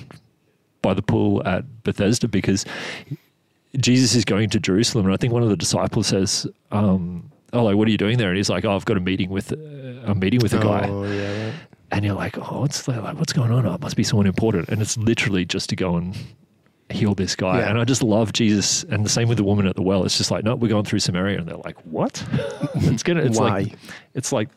by 0.82 0.94
the 0.94 1.02
pool 1.02 1.42
at 1.46 1.84
Bethesda 1.84 2.28
because 2.28 2.66
Jesus 3.78 4.16
is 4.16 4.26
going 4.26 4.50
to 4.52 4.60
Jerusalem, 4.60 5.06
and 5.06 5.14
I 5.14 5.18
think 5.18 5.34
one 5.34 5.44
of 5.44 5.50
the 5.50 5.58
disciples 5.58 6.08
says. 6.08 6.48
Um, 6.72 7.32
Oh, 7.54 7.64
like 7.64 7.78
what 7.78 7.88
are 7.88 7.92
you 7.92 7.98
doing 7.98 8.18
there? 8.18 8.28
And 8.28 8.36
he's 8.36 8.50
like, 8.50 8.66
"Oh, 8.66 8.76
I've 8.76 8.84
got 8.84 8.98
a 8.98 9.00
meeting 9.00 9.30
with 9.30 9.54
uh, 9.54 9.56
a 10.12 10.14
meeting 10.14 10.42
with 10.42 10.54
a 10.54 10.60
guy." 10.60 10.86
Oh, 10.90 11.06
yeah. 11.06 11.46
Right. 11.46 11.54
and 11.94 12.04
you're 12.04 12.14
like, 12.14 12.38
oh, 12.38 12.60
what's 12.60 12.86
like, 12.90 13.02
what's 13.18 13.32
going 13.32 13.52
on? 13.52 13.66
Oh, 13.66 13.76
it 13.76 13.80
must 13.82 13.96
be 13.96 14.04
someone 14.04 14.28
important, 14.28 14.68
and 14.68 14.82
it's 14.82 14.98
literally 14.98 15.46
just 15.46 15.70
to 15.70 15.76
go 15.78 15.96
and 15.96 16.14
heal 16.90 17.14
this 17.16 17.36
guy. 17.36 17.60
Yeah. 17.60 17.70
And 17.70 17.80
I 17.80 17.84
just 17.84 18.02
love 18.04 18.34
Jesus, 18.34 18.84
and 18.86 19.06
the 19.06 19.10
same 19.10 19.28
with 19.28 19.38
the 19.38 19.44
woman 19.44 19.68
at 19.68 19.76
the 19.76 19.82
well. 19.82 20.04
It's 20.06 20.18
just 20.18 20.32
like, 20.32 20.44
no, 20.44 20.56
we're 20.56 20.68
going 20.70 20.86
through 20.86 21.00
Samaria, 21.00 21.38
and 21.40 21.48
they're 21.48 21.58
like, 21.58 21.78
what? 21.86 22.24
it's 22.76 23.04
gonna, 23.04 23.22
it's 23.24 23.38
Why? 23.40 23.50
like, 23.50 23.74
it's 24.14 24.32
like, 24.32 24.50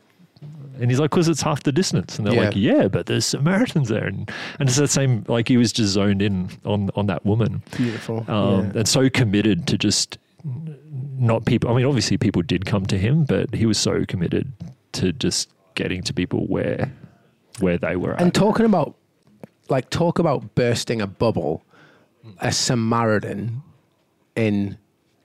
and 0.81 0.91
he's 0.91 0.99
like, 1.01 1.11
because 1.11 1.29
it's 1.29 1.43
half 1.43 1.63
the 1.65 1.73
distance, 1.73 2.17
and 2.19 2.27
they're 2.27 2.35
Yeah. 2.35 2.45
like, 2.45 2.57
yeah, 2.57 2.89
but 2.89 3.07
there's 3.07 3.27
Samaritans 3.27 3.89
there, 3.89 4.05
and 4.07 4.31
and 4.59 4.69
it's 4.69 4.79
that 4.79 4.89
same, 4.89 5.25
like 5.29 5.49
he 5.49 5.57
was 5.57 5.73
just 5.73 5.93
zoned 5.93 6.23
in 6.23 6.49
on 6.65 6.91
on 6.95 7.07
that 7.07 7.25
woman, 7.27 7.63
Beautiful. 7.77 8.25
um, 8.29 8.67
yeah. 8.67 8.79
and 8.81 8.89
so 8.89 9.11
committed 9.11 9.67
to 9.67 9.77
just 9.77 10.17
not 11.19 11.45
people. 11.45 11.71
I 11.71 11.75
mean, 11.77 11.85
obviously 11.85 12.17
people 12.17 12.43
did 12.43 12.65
come 12.65 12.87
to 12.87 12.97
him, 12.99 13.25
but 13.25 13.53
he 13.55 13.67
was 13.67 13.77
so 13.79 14.05
committed 14.07 14.51
to 14.93 15.13
just 15.13 15.51
getting 15.75 16.03
to 16.05 16.15
people 16.15 16.47
where 16.47 16.91
where 17.59 17.77
they 17.77 17.97
were 17.97 18.15
at. 18.15 18.23
And 18.23 18.33
talking 18.35 18.65
about, 18.65 18.97
like, 19.69 19.91
talk 19.91 20.19
about 20.19 20.55
bursting 20.55 21.03
a 21.03 21.07
bubble, 21.07 21.63
a 22.39 22.53
Samaritan, 22.53 23.62
in 24.37 24.77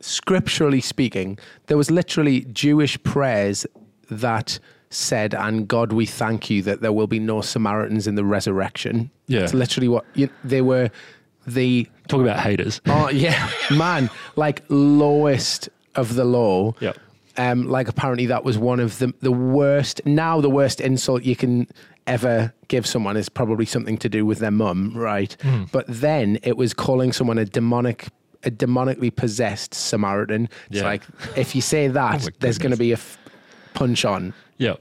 scripturally 0.01 0.81
speaking, 0.81 1.37
there 1.67 1.77
was 1.77 1.89
literally 1.91 2.41
Jewish 2.53 3.01
prayers 3.03 3.65
that 4.09 4.59
said, 4.89 5.33
"And 5.33 5.67
God, 5.67 5.91
we 5.93 6.05
thank 6.05 6.49
you 6.49 6.61
that 6.63 6.81
there 6.81 6.93
will 6.93 7.07
be 7.07 7.19
no 7.19 7.41
Samaritans 7.41 8.07
in 8.07 8.15
the 8.15 8.23
resurrection." 8.25 9.09
Yeah. 9.27 9.41
it's 9.41 9.53
literally 9.53 9.87
what 9.87 10.05
you, 10.13 10.29
they 10.43 10.61
were. 10.61 10.89
The 11.47 11.87
Talk 12.07 12.21
about 12.21 12.39
haters. 12.39 12.81
oh 12.87 13.09
yeah, 13.09 13.49
man, 13.71 14.09
like 14.35 14.63
lowest 14.69 15.69
of 15.93 16.15
the 16.15 16.25
low. 16.25 16.75
Yeah. 16.79 16.93
Um, 17.37 17.67
like 17.67 17.87
apparently 17.87 18.25
that 18.27 18.43
was 18.43 18.57
one 18.57 18.79
of 18.79 18.97
the 18.97 19.13
the 19.19 19.31
worst. 19.31 20.01
Now 20.05 20.41
the 20.41 20.49
worst 20.49 20.81
insult 20.81 21.21
you 21.23 21.35
can 21.35 21.67
ever 22.07 22.53
give 22.67 22.85
someone 22.85 23.17
is 23.17 23.29
probably 23.29 23.65
something 23.65 23.97
to 23.97 24.09
do 24.09 24.25
with 24.25 24.39
their 24.39 24.51
mum, 24.51 24.93
right? 24.95 25.35
Hmm. 25.41 25.63
But 25.71 25.85
then 25.87 26.37
it 26.43 26.57
was 26.57 26.73
calling 26.73 27.11
someone 27.13 27.37
a 27.37 27.45
demonic, 27.45 28.07
a 28.43 28.51
demonically 28.51 29.15
possessed 29.15 29.73
Samaritan. 29.73 30.49
It's 30.69 30.77
Yeah. 30.77 30.83
like 30.83 31.03
if 31.35 31.55
you 31.55 31.61
say 31.61 31.87
that, 31.99 32.25
Oh 32.25 32.29
there's 32.39 32.57
going 32.57 32.71
to 32.71 32.77
be 32.77 32.91
a 32.91 32.95
f- 32.95 33.17
punch 33.73 34.05
on. 34.05 34.33
Yeah. 34.57 34.75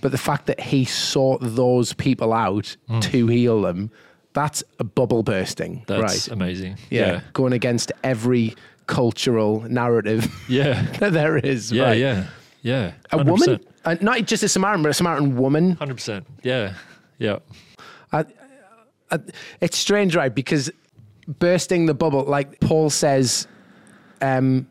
But 0.00 0.12
the 0.12 0.18
fact 0.18 0.46
that 0.46 0.60
he 0.60 0.84
sought 0.84 1.40
those 1.42 1.92
people 1.92 2.32
out 2.32 2.76
Hmm. 2.88 3.00
to 3.00 3.26
heal 3.28 3.62
them, 3.62 3.90
that's 4.32 4.62
a 4.78 4.84
bubble 4.84 5.22
bursting, 5.22 5.84
That's 5.86 6.28
right? 6.28 6.28
amazing. 6.34 6.76
Yeah. 6.90 7.06
Yeah. 7.06 7.20
going 7.32 7.52
against 7.52 7.90
every 8.04 8.54
cultural 8.86 9.60
narrative 9.68 10.26
Yeah. 10.48 10.82
that 10.98 11.12
there 11.12 11.36
is. 11.36 11.70
Yeah. 11.72 11.82
right? 11.84 11.98
Yeah. 11.98 12.24
Yeah. 12.62 12.92
A 13.12 13.18
woman, 13.22 13.60
uh, 13.92 13.96
not 14.00 14.24
just 14.26 14.42
a 14.42 14.48
Samaritan, 14.48 14.82
but 14.82 14.90
a 14.90 14.94
Samaritan 14.94 15.36
woman. 15.36 15.72
Hundred 15.72 15.94
percent. 15.94 16.26
Yeah. 16.42 16.74
Yeah. 17.18 17.38
I, 18.12 18.24
I, 19.10 19.18
it's 19.60 19.76
strange, 19.76 20.14
right? 20.14 20.34
Because 20.34 20.70
bursting 21.26 21.86
the 21.86 21.94
bubble, 21.94 22.24
like 22.24 22.60
Paul 22.60 22.90
says, 22.90 23.46
um, 24.20 24.66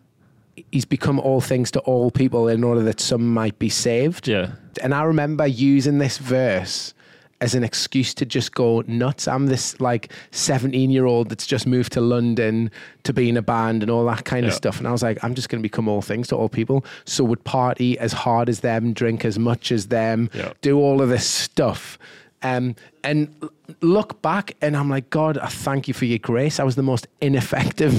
he's 0.71 0.86
become 0.86 1.19
all 1.19 1.41
things 1.41 1.71
to 1.71 1.79
all 1.81 2.12
people 2.12 2.47
in 2.47 2.63
order 2.63 2.81
that 2.83 3.00
some 3.00 3.33
might 3.33 3.57
be 3.59 3.69
saved. 3.69 4.27
Yeah. 4.27 4.51
And 4.81 4.93
I 4.93 5.03
remember 5.03 5.47
using 5.47 5.97
this 5.97 6.17
verse 6.17 6.93
as 7.39 7.53
an 7.53 7.63
excuse 7.63 8.13
to 8.15 8.25
just 8.25 8.53
go 8.56 8.84
nuts. 8.88 9.27
I'm 9.27 9.46
this 9.46 9.79
like 9.79 10.12
17 10.32 10.89
year 10.89 11.06
old 11.06 11.29
that's 11.29 11.46
just 11.46 11.67
moved 11.67 11.94
to 11.94 12.01
London 12.01 12.72
to 13.03 13.13
be 13.13 13.29
in 13.29 13.38
a 13.38 13.41
band 13.44 13.84
and 13.84 13.91
all 13.91 14.06
that 14.06 14.25
kind 14.25 14.46
of 14.46 14.53
stuff. 14.53 14.79
And 14.79 14.88
I 14.88 14.91
was 14.91 15.03
like, 15.03 15.24
I'm 15.24 15.36
just 15.36 15.48
going 15.50 15.60
to 15.62 15.63
become 15.63 15.88
all 15.88 16.01
things 16.01 16.27
to 16.29 16.36
all 16.36 16.50
people. 16.50 16.84
So 17.06 17.24
would 17.24 17.44
party 17.44 17.98
as 18.00 18.12
hard 18.13 18.50
as 18.50 18.62
them, 18.62 18.91
drink 18.91 19.24
as 19.24 19.38
much 19.38 19.72
as 19.72 19.88
them, 19.88 20.29
Yeah. 20.34 20.53
do 20.62 20.79
all 20.79 21.00
of 21.01 21.10
this 21.10 21.27
stuff. 21.27 22.00
Um, 22.41 22.75
and 23.03 23.34
look 23.81 24.21
back 24.21 24.55
and 24.62 24.77
I'm 24.77 24.89
like, 24.89 25.09
God, 25.09 25.38
I 25.38 25.47
thank 25.47 25.88
you 25.88 25.93
for 25.93 26.05
your 26.05 26.19
grace. 26.19 26.59
I 26.59 26.63
was 26.63 26.75
the 26.75 26.83
most 26.83 27.07
ineffective 27.21 27.93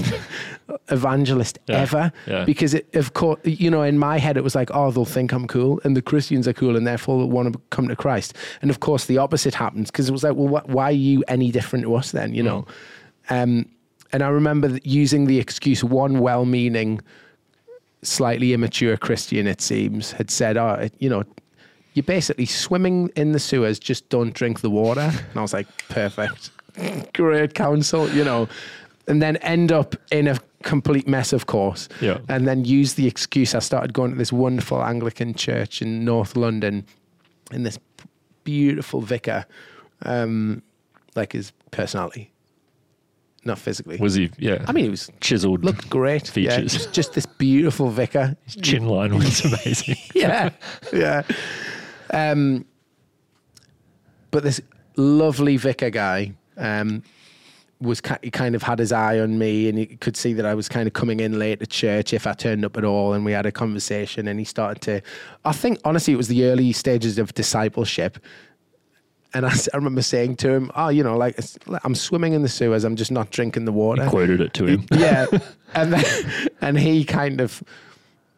evangelist 0.89 1.59
Yeah. 1.67 1.81
ever 1.81 2.11
Yeah. 2.27 2.45
because 2.45 2.73
it, 2.73 2.93
of 2.95 3.13
course, 3.13 3.39
you 3.43 3.69
know, 3.69 3.83
in 3.83 3.97
my 3.99 4.17
head, 4.17 4.35
it 4.37 4.43
was 4.43 4.55
like, 4.55 4.71
oh, 4.73 4.91
they'll 4.91 5.05
think 5.05 5.31
I'm 5.31 5.47
cool 5.47 5.79
and 5.83 5.95
the 5.95 6.01
Christians 6.01 6.47
are 6.47 6.53
cool 6.53 6.75
and 6.75 6.87
therefore 6.87 7.19
they'll 7.19 7.29
want 7.29 7.53
to 7.53 7.59
come 7.69 7.87
to 7.87 7.95
Christ. 7.95 8.35
And 8.61 8.71
of 8.71 8.79
course, 8.79 9.05
the 9.05 9.17
opposite 9.19 9.53
happens 9.53 9.91
because 9.91 10.09
it 10.09 10.11
was 10.11 10.23
like, 10.23 10.35
well, 10.35 10.61
wh- 10.61 10.69
why 10.69 10.85
are 10.85 10.91
you 10.91 11.23
any 11.27 11.51
different 11.51 11.83
to 11.85 11.95
us 11.95 12.11
then, 12.11 12.33
you 12.33 12.43
know? 12.43 12.65
Um, 13.29 13.67
and 14.11 14.23
I 14.23 14.29
remember 14.29 14.79
using 14.83 15.25
the 15.27 15.37
excuse, 15.39 15.83
one 15.83 16.19
well 16.19 16.45
meaning, 16.45 16.99
slightly 18.01 18.53
immature 18.53 18.97
Christian, 18.97 19.45
it 19.45 19.61
seems, 19.61 20.13
had 20.13 20.31
said, 20.31 20.57
oh, 20.57 20.73
it- 20.73 20.93
you 20.99 21.09
know, 21.09 21.23
you're 21.99 22.05
basically 22.05 22.45
swimming 22.45 23.11
in 23.17 23.33
the 23.33 23.39
sewers, 23.39 23.77
just 23.77 24.07
don't 24.07 24.33
drink 24.33 24.61
the 24.61 24.69
water. 24.69 25.01
And 25.11 25.35
I 25.35 25.41
was 25.41 25.51
like, 25.51 25.67
perfect. 25.89 26.49
Great 27.13 27.55
counsel, 27.55 28.09
you 28.11 28.23
know. 28.23 28.47
And 29.09 29.21
then 29.21 29.35
end 29.37 29.73
up 29.73 29.97
in 30.09 30.29
a 30.29 30.37
complete 30.63 31.09
mess, 31.09 31.33
of 31.33 31.45
course. 31.47 31.89
Yeah. 31.99 32.19
And 32.29 32.47
then 32.47 32.63
use 32.63 32.93
the 32.93 33.05
excuse. 33.05 33.53
I 33.53 33.59
started 33.59 33.91
going 33.91 34.11
to 34.11 34.17
this 34.17 34.31
wonderful 34.31 34.81
Anglican 34.81 35.33
church 35.33 35.81
in 35.81 36.05
North 36.05 36.37
London, 36.37 36.85
and 37.51 37.65
this 37.65 37.77
beautiful 38.45 39.01
vicar, 39.01 39.45
um, 40.03 40.61
like 41.17 41.33
his 41.33 41.51
personality, 41.71 42.31
not 43.43 43.59
physically. 43.59 43.97
Was 43.97 44.15
he? 44.15 44.31
Yeah. 44.37 44.63
I 44.69 44.71
mean, 44.71 44.85
he 44.85 44.89
was 44.89 45.11
chiseled. 45.19 45.65
looked 45.65 45.89
great. 45.89 46.33
Yeah, 46.37 46.55
Features. 46.55 46.71
just, 46.71 46.93
just 46.93 47.13
this 47.13 47.25
beautiful 47.25 47.89
vicar. 47.89 48.37
His 48.45 48.55
chin 48.55 48.85
line 48.87 49.15
was 49.15 49.43
amazing. 49.63 49.97
yeah, 50.15 50.51
yeah. 50.93 51.23
Um, 52.11 52.65
but 54.31 54.43
this 54.43 54.61
lovely 54.95 55.57
vicar 55.57 55.89
guy 55.89 56.33
um, 56.57 57.03
was 57.81 58.01
he 58.21 58.29
kind 58.29 58.55
of 58.55 58.63
had 58.63 58.79
his 58.79 58.91
eye 58.91 59.19
on 59.19 59.39
me, 59.39 59.69
and 59.69 59.77
he 59.77 59.85
could 59.85 60.17
see 60.17 60.33
that 60.33 60.45
I 60.45 60.53
was 60.53 60.67
kind 60.67 60.87
of 60.87 60.93
coming 60.93 61.19
in 61.19 61.39
late 61.39 61.59
to 61.59 61.67
church 61.67 62.13
if 62.13 62.27
I 62.27 62.33
turned 62.33 62.65
up 62.65 62.77
at 62.77 62.83
all. 62.83 63.13
And 63.13 63.23
we 63.23 63.31
had 63.31 63.45
a 63.45 63.51
conversation, 63.51 64.27
and 64.27 64.39
he 64.39 64.45
started 64.45 64.81
to. 64.83 65.01
I 65.45 65.53
think 65.53 65.79
honestly, 65.85 66.13
it 66.13 66.17
was 66.17 66.27
the 66.27 66.45
early 66.45 66.71
stages 66.73 67.17
of 67.17 67.33
discipleship. 67.33 68.19
And 69.31 69.45
I 69.45 69.53
remember 69.73 70.01
saying 70.01 70.37
to 70.37 70.51
him, 70.51 70.71
"Oh, 70.75 70.89
you 70.89 71.03
know, 71.03 71.15
like 71.15 71.37
it's, 71.37 71.57
I'm 71.83 71.95
swimming 71.95 72.33
in 72.33 72.41
the 72.41 72.49
sewers. 72.49 72.83
I'm 72.83 72.95
just 72.95 73.11
not 73.11 73.29
drinking 73.29 73.65
the 73.65 73.71
water." 73.71 74.07
Quoted 74.07 74.41
it 74.41 74.53
to 74.55 74.65
him. 74.65 74.85
yeah, 74.91 75.27
and 75.73 75.93
then, 75.93 76.51
and 76.61 76.79
he 76.79 77.05
kind 77.05 77.39
of 77.39 77.63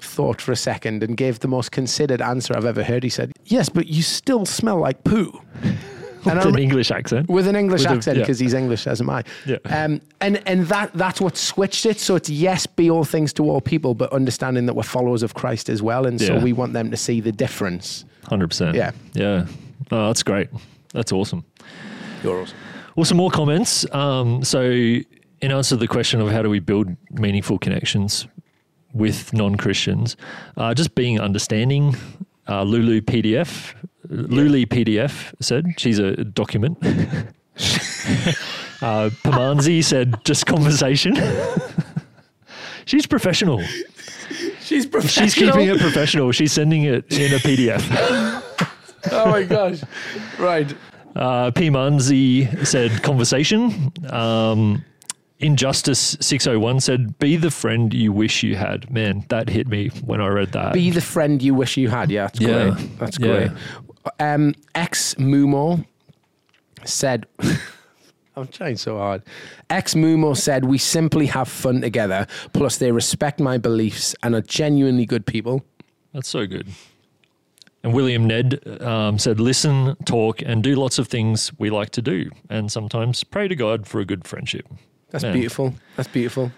thought 0.04 0.42
for 0.42 0.52
a 0.52 0.56
second 0.56 1.04
and 1.04 1.16
gave 1.18 1.40
the 1.40 1.48
most 1.48 1.72
considered 1.72 2.22
answer 2.22 2.56
I've 2.56 2.66
ever 2.66 2.84
heard. 2.84 3.04
He 3.04 3.10
said, 3.10 3.32
"Yes, 3.46 3.70
but 3.70 3.88
you 3.88 4.02
still 4.02 4.46
smell 4.46 4.78
like 4.80 5.04
poo." 5.04 5.42
And 6.24 6.40
I 6.40 6.46
With 6.46 6.54
an 6.54 6.62
English 6.62 6.92
accent. 6.92 7.28
with 7.30 7.48
an 7.48 7.56
English 7.56 7.82
With 7.82 7.90
a- 7.94 7.96
accent 7.96 8.18
yeah. 8.18 8.22
because 8.24 8.38
he's 8.38 8.54
English, 8.54 8.86
as 8.86 9.02
am 9.02 9.10
I. 9.10 9.24
Yeah. 9.48 9.58
Um, 9.66 10.02
and 10.20 10.40
and 10.48 10.68
that 10.68 10.94
that's 10.94 11.20
what 11.20 11.36
switched 11.36 11.84
it. 11.88 12.00
So 12.00 12.16
it's 12.16 12.30
yes, 12.30 12.68
be 12.68 12.92
all 12.92 13.04
things 13.04 13.34
to 13.34 13.50
all 13.50 13.60
people, 13.60 13.96
but 13.96 14.14
understanding 14.14 14.68
that 14.68 14.76
we're 14.76 14.84
followers 14.84 15.24
of 15.24 15.34
Christ 15.34 15.68
as 15.68 15.82
well, 15.82 16.06
and 16.06 16.22
so 16.22 16.38
we 16.38 16.54
want 16.54 16.74
them 16.74 16.92
to 16.92 16.98
see 16.98 17.22
the 17.22 17.32
difference. 17.32 18.06
Hundred 18.30 18.50
percent. 18.50 18.76
Yeah. 18.76 18.92
Yeah. 19.14 19.48
Oh, 19.90 20.08
that's 20.08 20.22
great. 20.22 20.50
That's 20.94 21.12
awesome. 21.12 21.44
Yours. 22.24 22.54
Well, 22.96 23.06
some 23.06 23.18
more 23.18 23.32
comments. 23.32 23.92
Um, 23.92 24.44
so, 24.44 24.62
in 24.62 25.04
answer 25.42 25.70
to 25.76 25.78
the 25.78 25.88
question 25.88 26.22
of 26.22 26.30
how 26.30 26.44
do 26.44 26.52
we 26.52 26.60
build 26.60 26.88
meaningful 27.10 27.58
connections 27.58 28.28
with 28.94 29.34
non 29.34 29.56
Christians, 29.56 30.18
uh, 30.58 30.74
just 30.74 30.96
being 30.96 31.20
understanding. 31.20 31.96
Uh, 32.48 32.64
Lulu 32.64 33.02
PDF, 33.02 33.76
Lulu 34.10 34.66
PDF 34.66 35.34
said 35.40 35.66
she's 35.78 36.00
a 36.00 36.24
document. 36.24 36.78
uh, 38.82 39.10
Pamanzi 39.24 39.84
said 39.84 40.16
just 40.26 40.46
conversation. 40.48 41.16
she's 42.86 43.06
professional. 43.06 43.64
She's 44.62 44.86
professional. 44.86 45.28
She's 45.28 45.36
keeping 45.36 45.68
it 45.68 45.80
professional. 45.80 46.32
She's 46.32 46.52
sending 46.52 46.84
it 46.84 47.12
in 47.12 47.34
a 47.34 47.38
PDF. 47.38 48.40
Oh 49.12 49.32
my 49.32 49.42
gosh! 49.42 49.82
Right. 50.38 50.72
Uh, 51.16 51.50
P. 51.50 51.70
Manzi 51.72 52.66
said 52.68 53.02
conversation. 53.02 53.92
Um, 54.12 54.86
Injustice 55.42 56.18
601 56.20 56.80
said, 56.82 57.18
be 57.20 57.36
the 57.36 57.52
friend 57.52 57.94
you 57.94 58.12
wish 58.14 58.44
you 58.44 58.56
had. 58.56 58.90
Man, 58.92 59.26
that 59.30 59.50
hit 59.50 59.68
me 59.68 59.90
when 60.06 60.22
I 60.22 60.28
read 60.28 60.52
that. 60.52 60.74
Be 60.74 60.92
the 60.92 61.02
friend 61.02 61.42
you 61.42 61.54
wish 61.54 61.78
you 61.78 61.90
had. 61.90 62.12
Yeah, 62.12 62.24
that's 62.28 62.40
Yeah. 62.40 62.70
great. 62.70 63.00
That's 63.00 63.20
Yeah. 63.20 63.28
great. 63.28 63.52
Um, 64.20 64.56
Ex 64.76 65.16
Mumo 65.16 65.86
said, 66.86 67.26
I'm 68.36 68.48
trying 68.48 68.78
so 68.78 68.98
hard. 68.98 69.24
Ex 69.70 69.94
Mumo 69.94 70.36
said, 70.38 70.66
We 70.66 70.78
simply 70.78 71.26
have 71.28 71.48
fun 71.48 71.82
together. 71.82 72.28
Plus, 72.54 72.78
they 72.78 72.92
respect 72.92 73.40
my 73.40 73.58
beliefs 73.58 74.16
and 74.24 74.34
are 74.36 74.42
genuinely 74.42 75.06
good 75.06 75.26
people. 75.26 75.64
That's 76.14 76.30
so 76.30 76.46
good. 76.48 76.68
And 77.84 77.94
William 77.94 78.26
Ned 78.28 78.60
um, 78.82 79.18
said, 79.18 79.40
listen, 79.40 79.96
talk, 80.06 80.44
and 80.44 80.62
do 80.64 80.76
lots 80.76 81.00
of 81.00 81.08
things 81.08 81.52
we 81.58 81.72
like 81.72 81.90
to 81.92 82.02
do. 82.02 82.30
And 82.48 82.72
sometimes 82.72 83.24
pray 83.24 83.48
to 83.48 83.56
God 83.56 83.88
for 83.88 84.00
a 84.00 84.06
good 84.06 84.28
friendship. 84.28 84.68
That's 85.12 85.24
Man. 85.24 85.34
beautiful. 85.34 85.74
That's 85.96 86.10
beautiful. 86.10 86.52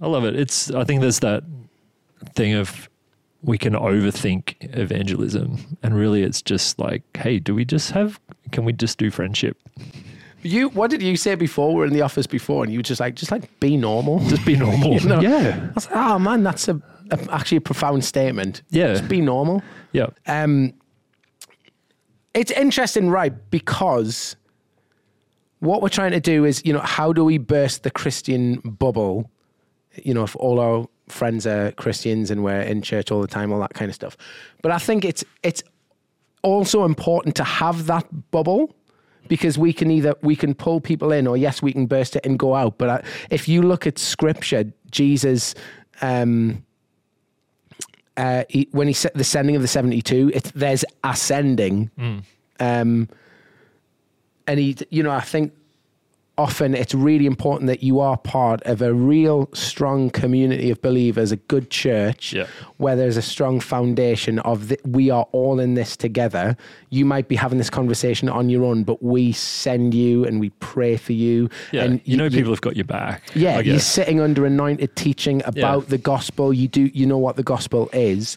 I 0.00 0.06
love 0.08 0.24
it. 0.24 0.36
It's. 0.36 0.70
I 0.70 0.84
think 0.84 1.00
there's 1.00 1.20
that 1.20 1.42
thing 2.34 2.54
of 2.54 2.88
we 3.42 3.56
can 3.58 3.72
overthink 3.74 4.54
evangelism, 4.76 5.78
and 5.82 5.94
really, 5.96 6.22
it's 6.22 6.42
just 6.42 6.78
like, 6.78 7.02
hey, 7.16 7.38
do 7.38 7.54
we 7.54 7.64
just 7.64 7.92
have? 7.92 8.20
Can 8.52 8.64
we 8.64 8.72
just 8.72 8.98
do 8.98 9.10
friendship? 9.10 9.56
You, 10.42 10.68
what 10.70 10.90
did 10.90 11.02
you 11.02 11.16
say 11.16 11.34
before? 11.34 11.68
We 11.70 11.74
were 11.80 11.86
in 11.86 11.92
the 11.92 12.02
office 12.02 12.26
before, 12.26 12.62
and 12.62 12.72
you 12.72 12.78
were 12.78 12.84
just 12.84 13.00
like, 13.00 13.14
just 13.14 13.30
like 13.32 13.58
be 13.58 13.76
normal. 13.76 14.20
Just 14.28 14.44
be 14.44 14.54
normal. 14.56 14.94
You 15.00 15.08
know? 15.08 15.20
Yeah, 15.20 15.68
I 15.70 15.72
was 15.74 15.86
like, 15.90 15.96
oh 15.96 16.18
man, 16.18 16.42
that's 16.42 16.68
a, 16.68 16.80
a 17.10 17.18
actually 17.32 17.58
a 17.58 17.60
profound 17.62 18.04
statement. 18.04 18.62
Yeah. 18.70 18.92
just 18.94 19.08
be 19.08 19.20
normal. 19.20 19.62
yeah, 19.92 20.06
Um, 20.26 20.72
it's 22.34 22.50
interesting, 22.50 23.08
right? 23.08 23.32
Because 23.50 24.36
what 25.66 25.82
we're 25.82 25.88
trying 25.88 26.12
to 26.12 26.20
do 26.20 26.44
is, 26.44 26.62
you 26.64 26.72
know, 26.72 26.80
how 26.80 27.12
do 27.12 27.24
we 27.24 27.38
burst 27.38 27.82
the 27.82 27.90
Christian 27.90 28.60
bubble? 28.60 29.30
You 30.02 30.14
know, 30.14 30.24
if 30.24 30.36
all 30.36 30.60
our 30.60 30.88
friends 31.08 31.46
are 31.46 31.72
Christians 31.72 32.30
and 32.30 32.42
we're 32.42 32.60
in 32.60 32.82
church 32.82 33.10
all 33.10 33.20
the 33.20 33.26
time, 33.28 33.52
all 33.52 33.60
that 33.60 33.74
kind 33.74 33.88
of 33.88 33.94
stuff. 33.94 34.16
But 34.62 34.72
I 34.72 34.78
think 34.78 35.04
it's 35.04 35.24
it's 35.42 35.62
also 36.42 36.84
important 36.84 37.34
to 37.36 37.44
have 37.44 37.86
that 37.86 38.06
bubble 38.30 38.74
because 39.28 39.58
we 39.58 39.72
can 39.72 39.90
either 39.90 40.14
we 40.22 40.36
can 40.36 40.54
pull 40.54 40.80
people 40.80 41.10
in 41.12 41.26
or 41.26 41.36
yes 41.36 41.60
we 41.60 41.72
can 41.72 41.86
burst 41.86 42.14
it 42.14 42.24
and 42.24 42.38
go 42.38 42.54
out 42.54 42.78
but 42.78 42.88
I, 42.88 43.04
if 43.30 43.48
you 43.48 43.62
look 43.62 43.84
at 43.84 43.98
scripture 43.98 44.64
jesus 44.90 45.54
um 46.00 46.62
uh, 48.16 48.44
he, 48.48 48.66
when 48.70 48.86
he 48.86 48.94
said 48.94 49.10
the 49.14 49.24
sending 49.24 49.56
of 49.56 49.62
the 49.62 49.68
72 49.68 50.30
it's 50.32 50.50
there's 50.52 50.84
ascending 51.02 51.90
um 52.60 53.08
and 54.46 54.58
he 54.60 54.76
you 54.90 55.02
know 55.02 55.10
i 55.10 55.20
think 55.20 55.52
often 56.38 56.74
it's 56.74 56.94
really 56.94 57.24
important 57.24 57.66
that 57.66 57.82
you 57.82 57.98
are 57.98 58.18
part 58.18 58.62
of 58.64 58.82
a 58.82 58.92
real 58.92 59.48
strong 59.54 60.10
community 60.10 60.70
of 60.70 60.82
believers, 60.82 61.32
a 61.32 61.36
good 61.36 61.70
church, 61.70 62.34
Yeah. 62.34 62.46
where 62.76 62.94
there's 62.94 63.16
a 63.16 63.22
strong 63.22 63.58
foundation 63.58 64.38
of 64.40 64.68
the, 64.68 64.78
we 64.84 65.08
are 65.08 65.26
all 65.32 65.58
in 65.58 65.72
this 65.72 65.96
together. 65.96 66.54
You 66.90 67.06
might 67.06 67.28
be 67.28 67.36
having 67.36 67.56
this 67.56 67.70
conversation 67.70 68.28
on 68.28 68.50
your 68.50 68.64
own, 68.64 68.84
but 68.84 69.02
we 69.02 69.32
send 69.32 69.94
you 69.94 70.26
and 70.26 70.38
we 70.38 70.50
pray 70.60 70.98
for 70.98 71.14
you. 71.14 71.48
Yeah, 71.72 71.84
and 71.84 72.02
you 72.04 72.18
know 72.18 72.28
people 72.28 72.52
have 72.52 72.60
got 72.60 72.76
your 72.76 72.84
back. 72.84 73.22
yeah, 73.34 73.60
you're 73.60 73.78
sitting 73.78 74.20
under 74.20 74.44
anointed 74.44 74.94
teaching 74.94 75.40
about 75.46 75.88
the 75.88 75.96
gospel. 75.96 76.52
You 76.52 76.68
do, 76.68 76.90
you 76.92 77.06
know 77.06 77.16
what 77.16 77.36
the 77.36 77.44
gospel 77.44 77.88
is. 77.94 78.36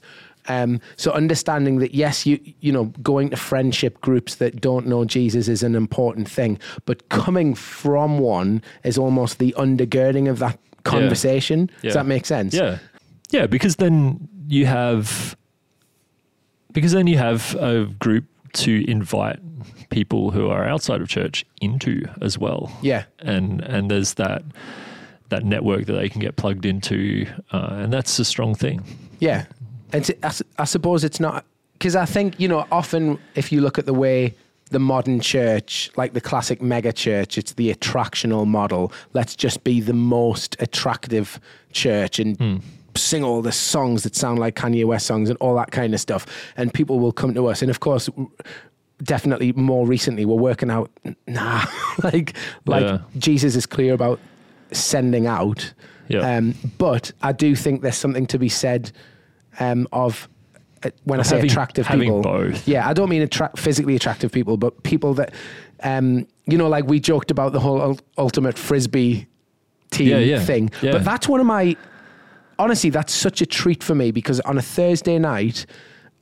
Um, 0.49 0.81
so 0.97 1.11
understanding 1.11 1.79
that 1.79 1.93
yes, 1.93 2.25
you 2.25 2.39
you 2.59 2.71
know 2.71 2.85
going 3.01 3.29
to 3.29 3.37
friendship 3.37 4.01
groups 4.01 4.35
that 4.35 4.59
don't 4.59 4.87
know 4.87 5.05
Jesus 5.05 5.47
is 5.47 5.63
an 5.63 5.75
important 5.75 6.29
thing, 6.29 6.59
but 6.85 7.07
coming 7.09 7.55
from 7.55 8.19
one 8.19 8.61
is 8.83 8.97
almost 8.97 9.39
the 9.39 9.53
undergirding 9.57 10.29
of 10.29 10.39
that 10.39 10.59
conversation. 10.83 11.69
Yeah. 11.77 11.87
Does 11.87 11.93
that 11.93 12.05
make 12.05 12.25
sense? 12.25 12.53
Yeah. 12.53 12.79
Yeah, 13.31 13.45
because 13.45 13.75
then 13.75 14.27
you 14.47 14.65
have 14.65 15.37
because 16.71 16.91
then 16.91 17.07
you 17.07 17.17
have 17.17 17.55
a 17.55 17.85
group 17.85 18.25
to 18.53 18.89
invite 18.89 19.39
people 19.89 20.31
who 20.31 20.49
are 20.49 20.65
outside 20.65 21.01
of 21.01 21.07
church 21.07 21.45
into 21.61 22.05
as 22.21 22.37
well. 22.37 22.71
Yeah. 22.81 23.05
And 23.19 23.61
and 23.61 23.89
there's 23.91 24.15
that 24.15 24.43
that 25.29 25.45
network 25.45 25.85
that 25.85 25.93
they 25.93 26.09
can 26.09 26.21
get 26.21 26.35
plugged 26.37 26.65
into 26.65 27.27
uh, 27.51 27.69
and 27.71 27.93
that's 27.93 28.17
a 28.17 28.25
strong 28.25 28.55
thing. 28.55 28.83
Yeah, 29.19 29.45
and 29.93 30.05
t- 30.05 30.15
I, 30.23 30.31
I 30.59 30.63
suppose 30.65 31.03
it's 31.03 31.19
not 31.19 31.45
because 31.73 31.95
I 31.95 32.05
think 32.05 32.39
you 32.39 32.47
know 32.47 32.65
often 32.71 33.19
if 33.35 33.51
you 33.51 33.61
look 33.61 33.77
at 33.79 33.85
the 33.85 33.93
way 33.93 34.35
the 34.71 34.79
modern 34.79 35.19
church, 35.19 35.89
like 35.97 36.13
the 36.13 36.21
classic 36.21 36.61
mega 36.61 36.93
church, 36.93 37.37
it's 37.39 37.53
the 37.53 37.73
attractional 37.73 38.45
model. 38.45 38.91
Let's 39.13 39.35
just 39.35 39.63
be 39.63 39.81
the 39.81 39.93
most 39.93 40.55
attractive 40.59 41.39
church 41.71 42.19
and. 42.19 42.61
Sing 42.95 43.23
all 43.23 43.41
the 43.43 43.51
songs 43.51 44.01
that 44.03 44.15
sound 44.15 44.39
like 44.39 44.55
Kanye 44.55 44.83
West 44.83 45.05
songs 45.05 45.29
and 45.29 45.37
all 45.39 45.55
that 45.55 45.71
kind 45.71 45.93
of 45.93 46.01
stuff, 46.01 46.25
and 46.57 46.73
people 46.73 46.99
will 46.99 47.11
come 47.13 47.33
to 47.35 47.45
us. 47.45 47.61
And 47.61 47.69
of 47.69 47.79
course, 47.79 48.09
definitely 49.03 49.53
more 49.53 49.85
recently, 49.85 50.25
we're 50.25 50.35
working 50.35 50.69
out. 50.69 50.89
Nah, 51.27 51.65
like 52.03 52.35
like 52.65 52.81
Yeah. 52.83 52.97
Jesus 53.17 53.55
is 53.55 53.65
clear 53.65 53.93
about 53.93 54.19
sending 54.71 55.27
out. 55.27 55.71
Yeah. 56.07 56.37
Um, 56.37 56.55
but 56.79 57.11
I 57.21 57.31
do 57.31 57.55
think 57.55 57.83
there's 57.83 57.95
something 57.95 58.25
to 58.27 58.39
be 58.39 58.49
said 58.49 58.91
um, 59.59 59.87
of 59.91 60.27
uh, 60.83 60.89
when 61.03 61.19
I 61.19 61.23
say 61.23 61.35
Having- 61.35 61.51
attractive 61.51 61.87
having 61.87 62.07
people. 62.07 62.21
both. 62.21 62.67
Yeah, 62.67 62.87
I 62.87 62.93
don't 62.93 63.09
mean 63.09 63.21
attra- 63.21 63.51
physically 63.57 63.95
attractive 63.95 64.31
people, 64.31 64.55
but 64.57 64.81
people 64.83 65.13
that, 65.15 65.33
um, 65.83 66.25
you 66.45 66.57
know, 66.57 66.69
like 66.69 66.85
we 66.85 66.99
joked 66.99 67.31
about 67.31 67.51
the 67.51 67.59
whole 67.59 67.81
ul- 67.81 67.99
ultimate 68.17 68.57
frisbee 68.57 69.27
team 69.91 70.07
Yeah, 70.07 70.17
yeah, 70.19 70.39
thing. 70.39 70.69
yeah. 70.81 70.93
But 70.93 71.03
that's 71.03 71.27
one 71.27 71.39
of 71.39 71.45
my. 71.45 71.75
Honestly, 72.57 72.89
that's 72.89 73.13
such 73.13 73.41
a 73.41 73.45
treat 73.45 73.81
for 73.83 73.95
me 73.95 74.11
because 74.11 74.39
on 74.41 74.57
a 74.57 74.61
Thursday 74.61 75.17
night, 75.17 75.65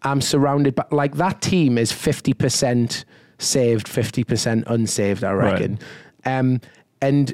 I'm 0.03 0.21
surrounded 0.21 0.75
by 0.75 0.85
like 0.91 1.15
that 1.17 1.41
team 1.41 1.77
is 1.77 1.91
fifty 1.91 2.33
percent 2.33 3.05
saved, 3.39 3.87
fifty 3.87 4.23
percent 4.23 4.63
unsaved. 4.67 5.23
I 5.23 5.33
Right. 5.33 5.51
reckon, 5.53 5.79
um, 6.25 6.61
and 7.01 7.33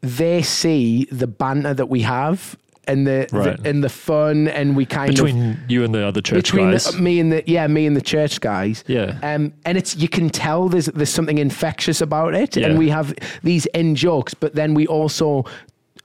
they 0.00 0.42
see 0.42 1.06
the 1.12 1.26
banter 1.26 1.74
that 1.74 1.86
we 1.88 2.02
have 2.02 2.56
and 2.90 3.06
the, 3.06 3.28
Right. 3.32 3.62
the 3.62 3.68
and 3.70 3.82
the 3.84 3.88
fun, 3.88 4.48
and 4.48 4.76
we 4.76 4.84
kind 4.86 5.10
of 5.10 5.14
Between 5.16 5.58
you 5.68 5.84
and 5.84 5.94
the 5.94 6.02
other 6.06 6.20
church 6.20 6.44
between 6.44 6.70
guys. 6.70 6.84
the, 6.86 7.00
me 7.00 7.20
and 7.20 7.32
the 7.32 7.42
yeah 7.46 7.66
me 7.66 7.86
and 7.86 7.96
the 7.96 8.00
church 8.14 8.40
guys 8.40 8.84
Yeah. 8.86 9.18
um 9.22 9.52
and 9.64 9.78
it's 9.78 9.96
you 9.96 10.08
can 10.08 10.28
tell 10.30 10.68
there's 10.68 10.86
there's 10.86 11.10
something 11.18 11.38
infectious 11.38 12.00
about 12.00 12.34
it 12.34 12.56
Yeah. 12.56 12.66
and 12.68 12.78
we 12.78 12.88
have 12.90 13.14
these 13.42 13.66
in 13.74 13.94
jokes 13.94 14.34
but 14.34 14.54
then 14.54 14.74
we 14.74 14.86
also 14.86 15.44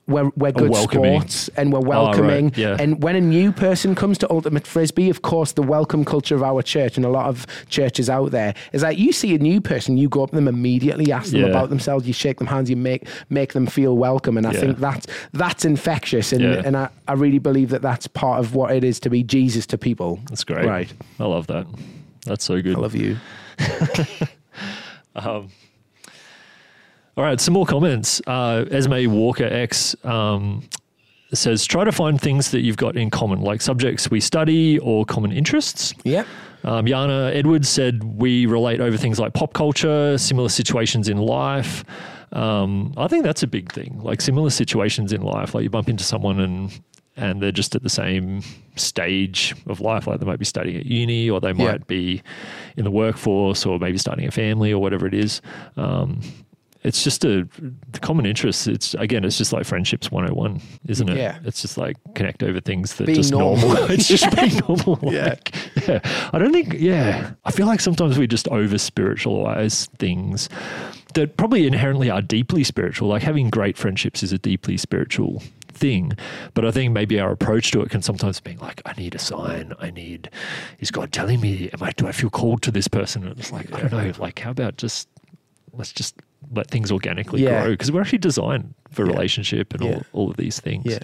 we're, 0.08 0.30
we're 0.36 0.52
good 0.52 0.76
sports 0.76 1.50
and 1.58 1.74
we're 1.74 1.80
right, 1.80 1.88
welcoming 1.88 2.54
yeah. 2.56 2.78
and 2.80 3.02
when 3.02 3.16
a 3.16 3.22
new 3.22 3.52
person 3.52 3.96
comes 3.96 4.18
to 4.20 4.30
ultimate 4.32 4.68
frisbee 4.68 5.10
of 5.10 5.24
course 5.24 5.54
the 5.54 5.64
welcome 5.64 6.06
culture 6.06 6.36
of 6.36 6.44
our 6.44 6.62
church 6.62 6.96
and 6.98 7.06
a 7.06 7.10
lot 7.10 7.26
of 7.28 7.48
churches 7.70 8.10
out 8.10 8.30
there 8.32 8.54
is 8.72 8.84
like 8.84 8.98
you 9.00 9.12
see 9.12 9.34
a 9.34 9.40
new 9.40 9.60
person 9.60 9.98
you 9.98 10.08
go 10.08 10.24
up 10.24 10.30
to 10.30 10.36
them 10.36 10.48
immediately 10.48 11.12
ask 11.12 11.32
them 11.32 11.42
Yeah. 11.42 11.48
about 11.48 11.70
themselves 11.70 12.06
you 12.06 12.14
shake 12.14 12.38
them 12.38 12.48
hands 12.48 12.70
you 12.70 12.76
make 12.76 13.08
make 13.30 13.54
them 13.54 13.66
feel 13.66 13.98
welcome 13.98 14.38
and 14.38 14.46
i 14.46 14.52
Yeah. 14.52 14.60
think 14.60 14.78
that's 14.78 15.08
that's 15.34 15.66
infectious 15.66 16.32
and 16.32 16.44
and 16.46 16.78
I, 16.78 16.90
I 17.08 17.14
really 17.14 17.40
believe 17.40 17.70
that 17.70 17.82
that's 17.82 18.06
part 18.08 18.40
of 18.40 18.54
what 18.54 18.72
it 18.76 18.84
is 18.84 19.00
to 19.02 19.10
be 19.10 19.24
jesus 19.24 19.66
to 19.68 19.78
people 19.78 20.20
That's 20.30 20.44
great. 20.44 20.66
right 20.66 20.94
I 21.20 21.26
love 21.26 21.48
that. 21.48 21.66
That's 22.26 22.44
so 22.46 22.62
good. 22.62 22.76
I 22.76 22.80
love 22.80 22.96
you. 22.96 23.18
Um, 25.16 25.50
All 27.18 27.24
right, 27.24 27.40
some 27.40 27.54
more 27.54 27.66
comments. 27.66 28.22
Uh, 28.28 28.66
Esme 28.72 29.08
Walker 29.10 29.46
X 29.46 29.96
um, 30.04 30.68
says, 31.34 31.66
try 31.66 31.84
to 31.86 31.92
find 31.92 32.20
things 32.20 32.52
that 32.52 32.62
you've 32.62 32.78
got 32.78 32.98
in 32.98 33.10
common, 33.10 33.42
like 33.42 33.62
subjects 33.62 34.12
we 34.12 34.20
study 34.20 34.80
or 34.80 35.06
common 35.06 35.32
interests. 35.32 35.94
Yeah. 36.04 36.26
Um, 36.66 36.86
Yana 36.88 37.34
Edwards 37.34 37.70
said, 37.70 38.04
we 38.04 38.46
relate 38.48 38.82
over 38.82 38.98
things 38.98 39.20
like 39.20 39.34
pop 39.34 39.54
culture, 39.54 40.18
similar 40.18 40.50
situations 40.50 41.08
in 41.08 41.18
life. 41.18 41.86
Um, 42.34 42.94
I 42.98 43.08
think 43.08 43.24
that's 43.24 43.44
a 43.44 43.48
big 43.48 43.72
thing, 43.72 44.00
like 44.02 44.20
similar 44.20 44.50
situations 44.50 45.14
in 45.14 45.22
life. 45.22 45.56
Like 45.56 45.64
you 45.64 45.70
bump 45.70 45.88
into 45.90 46.04
someone 46.04 46.40
and 46.40 46.80
and 47.18 47.42
they're 47.42 47.54
just 47.54 47.76
at 47.76 47.82
the 47.84 47.90
same 47.90 48.42
stage 48.76 49.56
of 49.68 49.80
life. 49.80 50.06
Like 50.06 50.20
they 50.20 50.26
might 50.26 50.40
be 50.40 50.44
studying 50.44 50.76
at 50.78 50.86
uni, 50.86 51.30
or 51.30 51.40
they 51.40 51.54
might 51.54 51.64
Yeah. 51.64 51.78
be 51.88 52.22
in 52.76 52.84
the 52.84 52.92
workforce, 52.92 53.66
or 53.66 53.80
maybe 53.80 53.98
starting 53.98 54.28
a 54.28 54.32
family, 54.32 54.74
or 54.74 54.82
whatever 54.82 55.08
it 55.08 55.14
is. 55.14 55.42
Um, 55.78 56.20
it's 56.86 57.04
just 57.04 57.26
a 57.26 57.48
the 57.92 58.00
common 58.00 58.28
interest. 58.28 58.68
It's 58.68 58.94
again, 58.94 59.26
it's 59.26 59.38
just 59.40 59.52
like 59.52 59.66
friendships 59.66 60.12
101, 60.12 60.62
isn't 60.88 61.10
it? 61.10 61.18
Yeah. 61.18 61.40
It's 61.44 61.62
just 61.64 61.78
like 61.80 61.98
connect 62.14 62.44
over 62.44 62.60
things 62.60 62.96
that 62.96 63.08
Being 63.08 63.16
just 63.16 63.32
normal. 63.32 63.70
normal. 63.70 63.84
it's 63.92 64.08
just 64.08 64.30
being 64.36 64.60
normal. 64.68 65.00
Yeah. 65.12 65.30
Like, 65.30 65.56
yeah. 65.88 66.00
I 66.32 66.38
don't 66.38 66.54
think, 66.54 66.76
yeah. 66.76 67.32
I 67.44 67.52
feel 67.52 67.66
like 67.66 67.80
sometimes 67.80 68.20
we 68.20 68.28
just 68.28 68.48
over 68.50 68.78
spiritualize 68.78 69.88
things 69.98 70.48
that 71.16 71.38
probably 71.38 71.66
inherently 71.66 72.12
are 72.12 72.22
deeply 72.22 72.64
spiritual. 72.64 73.10
Like 73.10 73.24
having 73.24 73.50
great 73.50 73.78
friendships 73.78 74.22
is 74.22 74.32
a 74.32 74.38
deeply 74.38 74.78
spiritual 74.78 75.42
thing. 75.70 76.12
But 76.54 76.66
I 76.66 76.72
think 76.72 76.94
maybe 76.94 77.20
our 77.20 77.32
approach 77.32 77.72
to 77.72 77.82
it 77.82 77.90
can 77.90 78.04
sometimes 78.04 78.40
be 78.40 78.58
like, 78.58 78.84
I 78.86 78.94
need 78.94 79.16
a 79.16 79.20
sign. 79.20 79.74
I 79.80 79.90
need, 79.90 80.30
is 80.80 80.92
God 80.92 81.12
telling 81.12 81.42
me, 81.42 81.72
am 81.74 81.82
I, 81.82 81.92
do 81.94 82.08
I 82.08 82.12
feel 82.12 82.30
called 82.30 82.62
to 82.62 82.72
this 82.72 82.88
person? 82.88 83.26
And 83.26 83.40
it's 83.40 83.52
like, 83.52 83.74
I 83.74 83.88
don't 83.88 83.92
know. 83.92 84.14
Like, 84.20 84.38
how 84.38 84.52
about 84.52 84.78
just, 84.78 85.08
let's 85.74 85.92
just 85.92 86.16
let 86.54 86.70
things 86.70 86.92
organically 86.92 87.44
Yeah. 87.44 87.62
grow? 87.64 87.72
Because 87.72 87.92
we're 87.92 88.02
actually 88.02 88.20
designed 88.20 88.74
for 88.92 89.06
Yeah. 89.06 89.12
relationship 89.14 89.74
and 89.74 89.84
all, 89.84 90.04
all 90.14 90.30
of 90.32 90.38
these 90.38 90.60
things. 90.60 90.86
Yeah. 90.86 91.00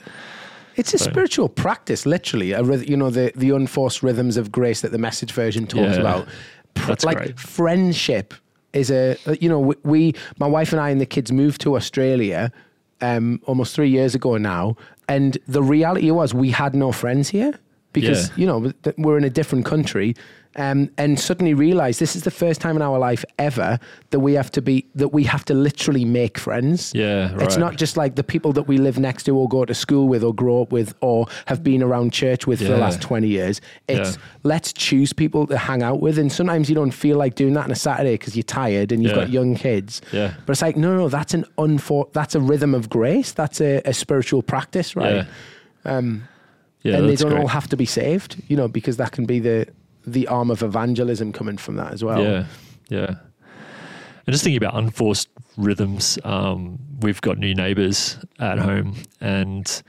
It's 0.75 0.93
a 0.93 0.97
So- 0.97 1.09
spiritual 1.09 1.49
practice, 1.49 2.05
literally. 2.05 2.53
A 2.53 2.63
you 2.63 2.95
know, 2.97 3.09
the, 3.09 3.31
the 3.35 3.49
unforced 3.51 4.01
rhythms 4.03 4.37
of 4.37 4.51
grace 4.51 4.81
that 4.81 4.91
the 4.91 4.97
message 4.97 5.31
version 5.33 5.67
talks 5.67 5.97
about. 5.97 6.27
That's 6.87 7.03
like 7.03 7.17
great. 7.17 7.39
friendship 7.39 8.33
is 8.73 8.89
a, 8.89 9.17
you 9.41 9.49
know, 9.49 9.59
we- 9.59 9.75
we, 9.83 10.13
my 10.39 10.47
wife 10.47 10.71
and 10.71 10.79
I 10.81 10.89
and 10.89 11.01
the 11.01 11.05
kids 11.05 11.31
moved 11.31 11.59
to 11.61 11.75
Australia 11.75 12.51
um, 13.01 13.41
almost 13.45 13.75
three 13.75 13.89
years 13.89 14.15
ago 14.15 14.37
now. 14.37 14.77
And 15.09 15.37
the 15.47 15.61
reality 15.61 16.09
was 16.11 16.33
we 16.33 16.51
had 16.51 16.73
no 16.75 16.91
friends 16.91 17.29
here 17.29 17.53
because, 17.93 18.31
you 18.37 18.45
know, 18.45 18.71
we're 18.97 19.17
in 19.17 19.23
a 19.25 19.29
different 19.29 19.65
country. 19.65 20.15
Um, 20.57 20.89
and 20.97 21.17
suddenly 21.17 21.53
realize 21.53 21.99
this 21.99 22.13
is 22.13 22.23
the 22.23 22.31
first 22.31 22.59
time 22.59 22.75
in 22.75 22.81
our 22.81 22.99
life 22.99 23.23
ever 23.39 23.79
that 24.09 24.19
we 24.19 24.33
have 24.33 24.51
to 24.51 24.61
be, 24.61 24.85
that 24.95 25.13
we 25.13 25.23
have 25.23 25.45
to 25.45 25.53
literally 25.53 26.03
make 26.03 26.37
friends. 26.37 26.91
Yeah, 26.93 27.33
It's 27.39 27.55
not 27.55 27.77
just 27.77 27.95
like 27.95 28.15
the 28.15 28.23
people 28.23 28.51
that 28.53 28.63
we 28.63 28.77
live 28.77 28.99
next 28.99 29.23
to 29.23 29.37
or 29.37 29.47
go 29.47 29.63
to 29.63 29.73
school 29.73 30.09
with 30.09 30.25
or 30.25 30.35
grow 30.35 30.61
up 30.63 30.73
with 30.73 30.93
or 30.99 31.27
have 31.45 31.63
been 31.63 31.81
around 31.81 32.11
church 32.11 32.47
with 32.47 32.59
for 32.59 32.65
the 32.67 32.77
last 32.77 32.99
20 33.01 33.29
years. 33.29 33.61
It's 33.87 34.17
Yeah. 34.17 34.21
let's 34.43 34.73
choose 34.73 35.13
people 35.13 35.47
to 35.47 35.57
hang 35.57 35.83
out 35.83 36.01
with. 36.01 36.17
And 36.17 36.29
sometimes 36.29 36.67
you 36.67 36.75
don't 36.75 36.91
feel 36.91 37.15
like 37.17 37.35
doing 37.35 37.53
that 37.53 37.63
on 37.63 37.71
a 37.71 37.75
Saturday 37.75 38.15
because 38.15 38.35
you're 38.35 38.43
tired 38.43 38.91
and 38.91 39.01
you've 39.01 39.13
Yeah. 39.13 39.19
got 39.19 39.29
young 39.29 39.55
kids. 39.55 40.01
Yeah. 40.11 40.33
But 40.45 40.51
it's 40.51 40.61
like, 40.61 40.75
no, 40.75 40.97
no, 40.97 41.07
that's 41.07 41.33
an 41.33 41.45
unfor- 41.57 42.11
that's 42.11 42.35
a 42.35 42.41
rhythm 42.41 42.75
of 42.75 42.89
grace. 42.89 43.31
That's 43.31 43.61
a, 43.61 43.81
a 43.85 43.93
spiritual 43.93 44.41
practice, 44.43 44.97
right? 44.97 45.25
Yeah. 45.85 45.97
Um, 45.97 46.23
Yeah, 46.83 46.97
and 46.97 47.07
they 47.07 47.15
don't 47.15 47.29
great. 47.31 47.41
all 47.41 47.47
have 47.47 47.69
to 47.69 47.77
be 47.77 47.85
saved, 47.85 48.41
you 48.49 48.57
know, 48.57 48.67
because 48.67 48.97
that 48.97 49.11
can 49.13 49.25
be 49.25 49.39
the 49.39 49.67
the 50.05 50.27
arm 50.27 50.49
of 50.49 50.63
evangelism 50.63 51.31
coming 51.33 51.57
from 51.57 51.75
that 51.75 51.93
as 51.93 52.03
well. 52.03 52.21
Yeah, 52.21 52.45
yeah. 52.89 53.15
And 54.25 54.33
just 54.33 54.43
thinking 54.43 54.57
about 54.57 54.75
unforced 54.75 55.29
rhythms, 55.57 56.19
um, 56.23 56.79
we've 57.01 57.21
got 57.21 57.37
new 57.37 57.55
neighbours 57.55 58.17
at 58.39 58.59
home, 58.59 58.95
and 59.19 59.81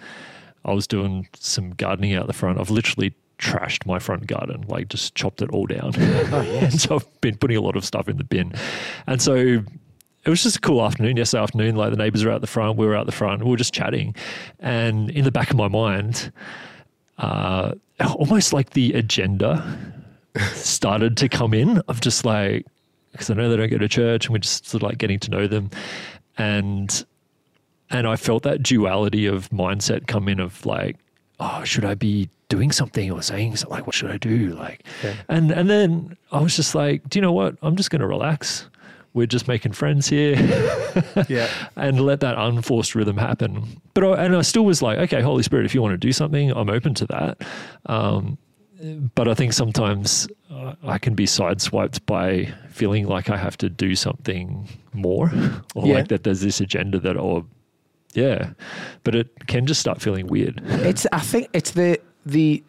I 0.64 0.72
was 0.72 0.86
doing 0.86 1.28
some 1.34 1.70
gardening 1.72 2.14
out 2.14 2.26
the 2.26 2.32
front. 2.32 2.58
I've 2.58 2.70
literally 2.70 3.14
trashed 3.38 3.84
my 3.86 3.98
front 3.98 4.26
garden, 4.26 4.64
like 4.68 4.88
just 4.88 5.14
chopped 5.14 5.42
it 5.42 5.50
all 5.50 5.66
down. 5.66 5.92
Oh, 5.96 6.42
yes. 6.42 6.62
and 6.72 6.80
so 6.80 6.94
I've 6.96 7.20
been 7.20 7.36
putting 7.36 7.56
a 7.56 7.60
lot 7.60 7.76
of 7.76 7.84
stuff 7.84 8.08
in 8.08 8.16
the 8.16 8.24
bin, 8.24 8.52
and 9.06 9.20
so 9.20 9.34
it 9.34 10.30
was 10.30 10.42
just 10.42 10.56
a 10.56 10.60
cool 10.60 10.82
afternoon 10.82 11.16
yesterday 11.16 11.42
afternoon. 11.42 11.76
Like 11.76 11.90
the 11.90 11.96
neighbours 11.96 12.24
were 12.24 12.30
out 12.30 12.40
the 12.40 12.46
front, 12.46 12.78
we 12.78 12.86
were 12.86 12.96
out 12.96 13.06
the 13.06 13.12
front, 13.12 13.44
we 13.44 13.50
were 13.50 13.56
just 13.56 13.74
chatting, 13.74 14.14
and 14.60 15.10
in 15.10 15.24
the 15.24 15.32
back 15.32 15.50
of 15.50 15.56
my 15.56 15.68
mind, 15.68 16.32
uh, 17.18 17.74
almost 18.16 18.52
like 18.52 18.70
the 18.70 18.94
agenda 18.94 20.01
started 20.54 21.16
to 21.18 21.28
come 21.28 21.52
in 21.54 21.78
of 21.88 22.00
just 22.00 22.24
like 22.24 22.66
because 23.12 23.28
I 23.30 23.34
know 23.34 23.50
they 23.50 23.56
don't 23.56 23.70
go 23.70 23.78
to 23.78 23.88
church 23.88 24.26
and 24.26 24.32
we're 24.32 24.38
just 24.38 24.66
sort 24.66 24.82
of 24.82 24.88
like 24.88 24.98
getting 24.98 25.18
to 25.20 25.30
know 25.30 25.46
them. 25.46 25.70
and 26.38 27.04
and 27.90 28.06
I 28.06 28.16
felt 28.16 28.42
that 28.44 28.62
duality 28.62 29.26
of 29.26 29.50
mindset 29.50 30.06
come 30.06 30.26
in 30.28 30.40
of 30.40 30.64
like, 30.64 30.96
oh, 31.40 31.62
should 31.64 31.84
I 31.84 31.94
be 31.94 32.30
doing 32.48 32.72
something 32.72 33.10
or 33.10 33.20
saying 33.20 33.56
something? 33.56 33.76
Like, 33.76 33.86
what 33.86 33.94
should 33.94 34.10
I 34.10 34.16
do? 34.16 34.54
Like, 34.54 34.82
Yeah. 35.04 35.14
and 35.28 35.50
and 35.50 35.68
then 35.68 36.16
I 36.30 36.40
was 36.40 36.56
just 36.56 36.74
like, 36.74 37.06
do 37.10 37.18
you 37.18 37.20
know 37.20 37.32
what? 37.32 37.56
I'm 37.60 37.76
just 37.76 37.90
going 37.90 38.00
to 38.00 38.06
relax. 38.06 38.66
We're 39.14 39.26
just 39.26 39.46
making 39.46 39.72
friends 39.72 40.08
here 40.08 40.36
Yeah. 41.28 41.50
and 41.76 42.00
let 42.00 42.20
that 42.20 42.38
unforced 42.38 42.94
rhythm 42.94 43.18
happen. 43.18 43.78
But 43.92 44.04
I, 44.04 44.24
and 44.24 44.34
I 44.34 44.40
still 44.40 44.64
was 44.64 44.80
like, 44.80 44.96
okay, 45.00 45.20
Holy 45.20 45.42
Spirit, 45.42 45.66
if 45.66 45.74
you 45.74 45.82
want 45.82 45.92
to 45.92 45.98
do 45.98 46.12
something, 46.12 46.50
I'm 46.50 46.70
open 46.70 46.94
to 46.94 47.06
that. 47.08 47.42
Um, 47.84 48.38
but 49.14 49.28
I 49.28 49.34
think 49.34 49.52
sometimes 49.52 50.28
I 50.84 50.98
can 50.98 51.14
be 51.14 51.26
sideswiped 51.26 52.04
by 52.06 52.52
feeling 52.70 53.06
like 53.06 53.30
I 53.30 53.36
have 53.36 53.56
to 53.58 53.68
do 53.68 53.94
something 53.94 54.68
more, 54.92 55.30
or 55.74 55.86
Yeah. 55.86 55.94
like 55.94 56.08
that 56.08 56.24
there's 56.24 56.40
this 56.40 56.60
agenda 56.60 56.98
that, 57.00 57.16
or 57.16 57.44
yeah, 58.14 58.50
but 59.04 59.14
it 59.14 59.46
can 59.46 59.66
just 59.66 59.80
start 59.80 60.00
feeling 60.02 60.26
weird. 60.26 60.60
It's 60.84 61.06
I 61.12 61.20
think 61.20 61.48
it's 61.52 61.70
the 61.72 61.98
the 62.26 62.62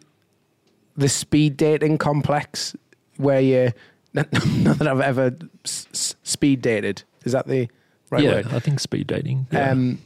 the 0.96 1.08
speed 1.08 1.56
dating 1.56 1.98
complex 1.98 2.74
where 3.16 3.40
you 3.40 3.72
not, 4.14 4.32
not 4.32 4.78
that 4.78 4.86
I've 4.88 5.00
ever 5.00 5.36
s- 5.64 5.88
s- 5.92 6.14
speed 6.22 6.62
dated. 6.62 7.02
Is 7.24 7.32
that 7.32 7.48
the 7.48 7.68
right 8.10 8.22
yeah, 8.22 8.34
word? 8.34 8.46
I 8.52 8.60
think 8.60 8.78
speed 8.80 9.08
dating. 9.08 9.48
Yeah. 9.50 9.70
Um, 9.70 9.98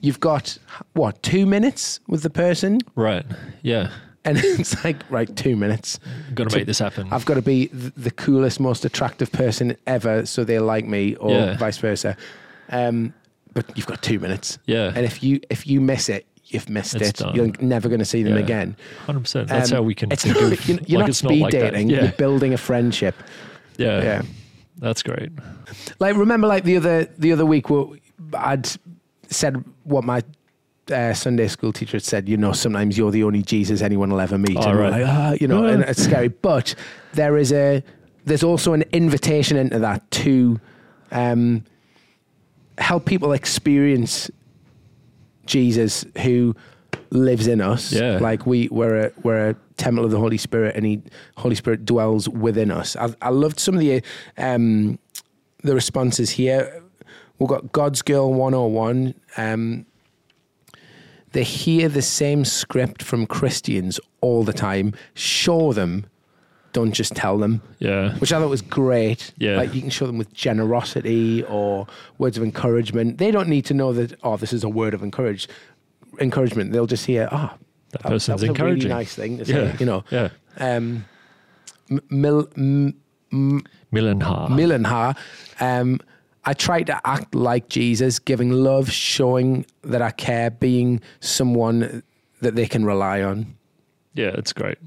you've 0.00 0.20
got 0.20 0.58
what 0.92 1.22
two 1.22 1.46
minutes 1.46 2.00
with 2.06 2.22
the 2.22 2.30
person, 2.30 2.80
right. 2.94 3.24
Yeah. 3.62 3.90
And 4.24 4.38
it's 4.42 4.84
like 4.84 4.96
right 5.10 5.34
two 5.36 5.56
minutes. 5.56 5.98
Got 6.34 6.50
to 6.50 6.56
make 6.56 6.66
this 6.66 6.78
happen. 6.78 7.08
I've 7.10 7.24
got 7.24 7.34
to 7.34 7.42
be 7.42 7.68
th- 7.68 7.92
the 7.96 8.10
coolest, 8.10 8.60
most 8.60 8.84
attractive 8.84 9.30
person 9.32 9.76
ever, 9.86 10.26
so 10.26 10.44
they 10.44 10.58
like 10.58 10.84
me, 10.86 11.14
or 11.16 11.30
Yeah. 11.30 11.56
vice 11.56 11.78
versa. 11.78 12.16
Um, 12.70 13.14
but 13.54 13.64
you've 13.76 13.86
got 13.86 14.02
two 14.02 14.18
minutes, 14.20 14.58
yeah. 14.66 14.92
and 14.94 15.04
if 15.06 15.22
you 15.22 15.40
if 15.50 15.66
you 15.66 15.80
miss 15.80 16.08
it, 16.08 16.26
you've 16.46 16.68
missed 16.68 16.94
It's 16.96 17.08
it. 17.10 17.16
done. 17.16 17.34
You're 17.34 17.52
never 17.60 17.88
going 17.88 17.98
to 17.98 18.04
see 18.04 18.22
them 18.22 18.34
Yeah. 18.34 18.40
again. 18.44 18.76
100%. 19.06 19.48
That's 19.48 19.70
Um, 19.72 19.76
how 19.76 19.82
we 19.82 19.94
can 19.94 20.12
It's 20.12 20.22
think 20.24 20.34
not, 20.40 20.52
of 20.52 20.68
you're, 20.68 20.78
you're 20.86 20.98
like 21.00 21.04
not 21.04 21.08
it's 21.08 21.18
speed 21.18 21.40
like 21.42 21.52
that. 21.52 21.72
dating. 21.72 21.90
Yeah. 21.90 22.02
You're 22.04 22.12
building 22.12 22.52
a 22.54 22.58
friendship. 22.58 23.14
yeah. 23.78 24.02
Yeah. 24.02 24.22
That's 24.80 25.02
great. 25.02 25.30
Like 25.98 26.16
remember, 26.16 26.46
like 26.46 26.62
the 26.64 26.76
other 26.76 27.06
the 27.18 27.32
other 27.32 27.44
week, 27.44 27.68
where 27.68 27.84
I'd 28.34 28.68
said 29.28 29.64
what 29.84 30.04
my 30.04 30.22
uh, 30.90 31.14
Sunday 31.14 31.48
school 31.48 31.72
teacher 31.72 31.92
had 31.92 32.04
said. 32.04 32.28
You 32.28 32.36
know, 32.36 32.52
sometimes 32.52 32.96
you're 32.96 33.10
the 33.10 33.24
only 33.24 33.42
Jesus 33.42 33.82
anyone 33.82 34.10
will 34.10 34.20
ever 34.20 34.38
meet. 34.38 34.56
Oh, 34.56 34.70
and 34.70 34.78
right. 34.78 34.92
like, 34.92 35.04
ah, 35.06 35.34
you 35.40 35.48
know, 35.48 35.64
and 35.64 35.82
it's 35.88 36.02
scary. 36.02 36.28
But 36.28 36.74
there 37.12 37.36
is 37.36 37.52
a 37.52 37.82
there's 38.24 38.42
also 38.42 38.72
an 38.72 38.84
invitation 38.92 39.56
into 39.56 39.78
that 39.78 40.08
to 40.10 40.60
um, 41.10 41.64
help 42.78 43.06
people 43.06 43.32
experience 43.32 44.30
Jesus 45.46 46.04
who 46.22 46.54
lives 47.10 47.46
in 47.46 47.60
us. 47.60 47.92
Yeah. 47.92 48.18
Like 48.18 48.46
we 48.46 48.68
we're 48.68 49.06
a 49.06 49.12
we're 49.22 49.50
a 49.50 49.54
temple 49.76 50.04
of 50.04 50.10
the 50.10 50.18
Holy 50.18 50.36
Spirit 50.36 50.76
and 50.76 50.84
he 50.84 51.02
Holy 51.36 51.54
Spirit 51.54 51.84
dwells 51.84 52.28
within 52.28 52.70
us. 52.70 52.96
I, 52.96 53.14
I 53.22 53.30
loved 53.30 53.58
some 53.58 53.74
of 53.74 53.80
the 53.80 54.02
um 54.36 54.98
the 55.62 55.74
responses 55.74 56.30
here. 56.30 56.82
We've 57.38 57.48
got 57.48 57.72
God's 57.72 58.02
Girl 58.02 58.32
101. 58.32 59.14
Um 59.36 59.86
they 61.32 61.42
hear 61.42 61.88
the 61.88 62.02
same 62.02 62.44
script 62.44 63.02
from 63.02 63.26
Christians 63.26 64.00
all 64.20 64.44
the 64.44 64.52
time. 64.52 64.94
Show 65.14 65.72
them, 65.72 66.06
don't 66.72 66.92
just 66.92 67.14
tell 67.14 67.38
them 67.38 67.60
Yeah. 67.78 68.14
which 68.18 68.32
I 68.32 68.38
thought 68.40 68.48
was 68.50 68.62
great. 68.62 69.32
Yeah. 69.38 69.56
Like 69.56 69.74
you 69.74 69.80
can 69.80 69.90
show 69.90 70.06
them 70.06 70.18
with 70.18 70.32
generosity 70.32 71.42
or 71.44 71.86
words 72.18 72.36
of 72.36 72.42
encouragement. 72.44 73.18
They 73.18 73.30
don't 73.30 73.48
need 73.48 73.64
to 73.66 73.74
know 73.74 73.92
that, 73.92 74.14
oh, 74.22 74.36
this 74.36 74.52
is 74.52 74.64
a 74.64 74.68
word 74.68 74.94
of 74.94 75.02
encourage, 75.02 75.48
encouragement. 76.20 76.72
They'll 76.72 76.86
just 76.86 77.06
hear, 77.06 77.28
oh, 77.32 77.50
That 77.90 78.02
that, 78.02 78.08
person's 78.08 78.26
that 78.26 78.48
was 78.48 78.56
encouraging. 78.56 78.90
a 78.90 78.94
really 78.94 79.02
nice 79.04 79.14
thing 79.14 79.38
to 79.38 79.44
say, 79.44 79.64
Yeah. 79.66 79.76
you 79.78 79.86
know. 79.86 80.04
Yeah. 80.10 80.28
Um, 80.58 81.04
M- 81.90 82.02
Mil, 82.10 82.48
M-. 82.56 82.94
Milanhar, 83.92 85.16
um, 85.60 86.00
I 86.48 86.54
try 86.54 86.82
to 86.82 86.98
act 87.06 87.34
like 87.34 87.68
Jesus, 87.68 88.18
giving 88.18 88.50
love, 88.50 88.90
showing 88.90 89.66
that 89.82 90.00
I 90.00 90.10
care, 90.12 90.50
being 90.50 91.02
someone 91.20 92.02
that 92.40 92.54
they 92.54 92.66
can 92.66 92.86
rely 92.86 93.20
on. 93.20 93.54
Yeah, 94.14 94.28
it's 94.28 94.54
great. 94.54 94.78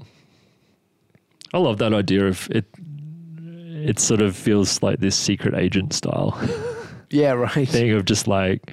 I 1.54 1.58
love 1.58 1.78
that 1.78 1.94
idea 1.94 2.26
of 2.26 2.48
it. 2.50 2.64
It 3.38 4.00
sort 4.00 4.22
of 4.22 4.34
feels 4.34 4.82
like 4.82 4.98
this 4.98 5.14
secret 5.14 5.54
agent 5.54 5.92
style 5.92 6.36
Yeah, 7.10 7.32
right. 7.34 7.68
thing 7.68 7.92
of 7.92 8.06
just 8.06 8.26
like, 8.26 8.72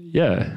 yeah. 0.00 0.56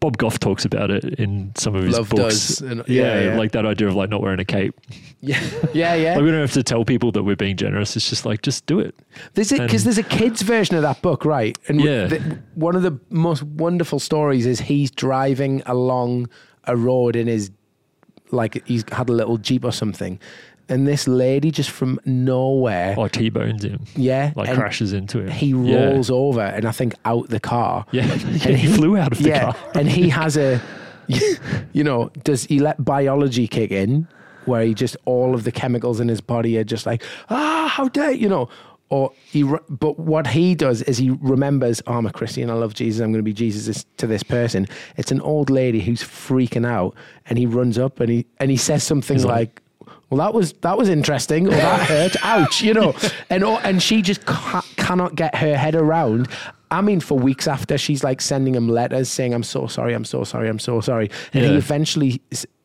Bob 0.00 0.16
Goff 0.16 0.38
talks 0.40 0.64
about 0.64 0.90
it 0.90 1.04
in 1.20 1.52
some 1.56 1.74
of 1.74 1.84
his 1.84 1.96
Love 1.96 2.08
books. 2.08 2.60
and- 2.60 2.82
yeah, 2.88 3.02
yeah, 3.20 3.24
yeah. 3.32 3.36
like 3.38 3.52
that 3.52 3.66
idea 3.66 3.86
of 3.86 3.94
like 3.94 4.08
not 4.08 4.22
wearing 4.22 4.40
a 4.40 4.44
cape. 4.46 4.74
Yeah, 5.20 5.38
yeah, 5.74 5.94
yeah. 5.94 6.14
Like 6.16 6.24
we 6.24 6.30
don't 6.30 6.40
have 6.40 6.52
to 6.54 6.62
tell 6.62 6.84
people 6.86 7.12
that 7.12 7.22
we're 7.22 7.36
being 7.36 7.56
generous. 7.56 7.94
It's 7.96 8.08
just 8.08 8.24
like 8.24 8.40
just 8.42 8.64
do 8.66 8.80
it. 8.80 8.94
There's 9.34 9.50
because 9.52 9.84
there's 9.84 9.98
a 9.98 10.02
kids 10.02 10.40
version 10.42 10.76
of 10.76 10.82
that 10.82 11.02
book, 11.02 11.24
right? 11.26 11.58
And 11.68 11.80
Yeah. 11.80 12.06
the, 12.06 12.38
one 12.54 12.74
of 12.76 12.82
the 12.82 12.98
most 13.10 13.42
wonderful 13.42 13.98
stories 13.98 14.46
is 14.46 14.60
he's 14.60 14.90
driving 14.90 15.62
along 15.66 16.30
a 16.64 16.76
road 16.76 17.14
in 17.16 17.26
his 17.26 17.50
like 18.30 18.66
he's 18.66 18.84
had 18.92 19.08
a 19.10 19.12
little 19.12 19.36
jeep 19.36 19.64
or 19.64 19.72
something, 19.72 20.18
and 20.70 20.86
this 20.86 21.06
lady 21.08 21.50
just 21.50 21.70
from 21.70 21.98
nowhere, 22.06 22.94
Or 22.96 23.08
T-bones 23.08 23.64
him, 23.64 23.80
yeah, 23.96 24.32
like 24.36 24.54
crashes 24.54 24.92
into 24.92 25.20
him. 25.20 25.30
He 25.30 25.48
Yeah. 25.48 25.90
rolls 25.90 26.10
over 26.10 26.40
and 26.42 26.64
I 26.64 26.70
think 26.72 26.94
out 27.04 27.28
the 27.28 27.40
car. 27.40 27.84
Yeah, 27.92 28.06
yeah 28.06 28.48
And 28.48 28.56
he, 28.56 28.66
flew 28.72 28.96
out 28.96 29.12
of 29.12 29.18
the 29.22 29.28
yeah, 29.28 29.52
car. 29.52 29.56
and 29.74 29.88
he 29.88 30.08
has 30.08 30.36
a, 30.36 30.60
you 31.72 31.84
know, 31.84 32.10
does 32.24 32.44
he 32.44 32.58
let 32.60 32.84
biology 32.84 33.46
kick 33.48 33.70
in, 33.70 34.06
where 34.46 34.62
he 34.62 34.74
just 34.74 34.96
all 35.04 35.34
of 35.34 35.44
the 35.44 35.52
chemicals 35.52 36.00
in 36.00 36.08
his 36.08 36.20
body 36.20 36.56
are 36.58 36.64
just 36.64 36.86
like, 36.86 37.02
ah, 37.28 37.68
how 37.70 37.88
dare 37.88 38.12
you 38.12 38.28
know, 38.28 38.48
or 38.88 39.12
he, 39.24 39.42
but 39.68 39.98
what 40.00 40.26
he 40.28 40.54
does 40.54 40.82
is 40.82 40.98
he 40.98 41.10
remembers, 41.10 41.80
oh, 41.86 41.94
I'm 41.94 42.06
a 42.06 42.12
Christian, 42.12 42.50
I 42.50 42.54
love 42.54 42.74
Jesus, 42.74 43.00
I'm 43.00 43.12
going 43.12 43.20
to 43.24 43.28
be 43.28 43.32
Jesus 43.32 43.84
to 43.98 44.06
this 44.06 44.22
person. 44.24 44.66
It's 44.96 45.12
an 45.12 45.20
old 45.20 45.48
lady 45.50 45.80
who's 45.80 46.02
freaking 46.02 46.66
out, 46.66 46.94
and 47.26 47.38
he 47.38 47.46
runs 47.46 47.78
up 47.78 48.00
and 48.00 48.10
he 48.10 48.26
and 48.38 48.50
he 48.50 48.56
says 48.56 48.82
something 48.82 49.18
like. 49.22 49.26
like- 49.26 49.62
well, 50.10 50.18
that 50.18 50.34
was 50.34 50.52
that 50.60 50.76
was 50.76 50.88
interesting, 50.88 51.46
or 51.46 51.50
that 51.52 51.80
hurt. 51.88 52.16
Ouch, 52.24 52.62
you 52.62 52.74
know, 52.74 52.94
and 53.30 53.42
oh, 53.44 53.56
and 53.58 53.82
she 53.82 54.02
just 54.02 54.26
ca- 54.26 54.64
cannot 54.76 55.14
get 55.14 55.34
her 55.36 55.56
head 55.56 55.74
around. 55.74 56.28
I 56.72 56.80
mean, 56.82 57.00
for 57.00 57.18
weeks 57.18 57.48
after, 57.48 57.76
she's 57.78 58.04
like 58.04 58.20
sending 58.20 58.54
him 58.54 58.68
letters 58.68 59.08
saying, 59.08 59.34
"I'm 59.34 59.42
so 59.42 59.66
sorry, 59.66 59.94
I'm 59.94 60.04
so 60.04 60.22
sorry, 60.24 60.48
I'm 60.48 60.58
so 60.58 60.80
sorry," 60.80 61.10
and 61.32 61.44
he 61.44 61.54
eventually 61.54 62.20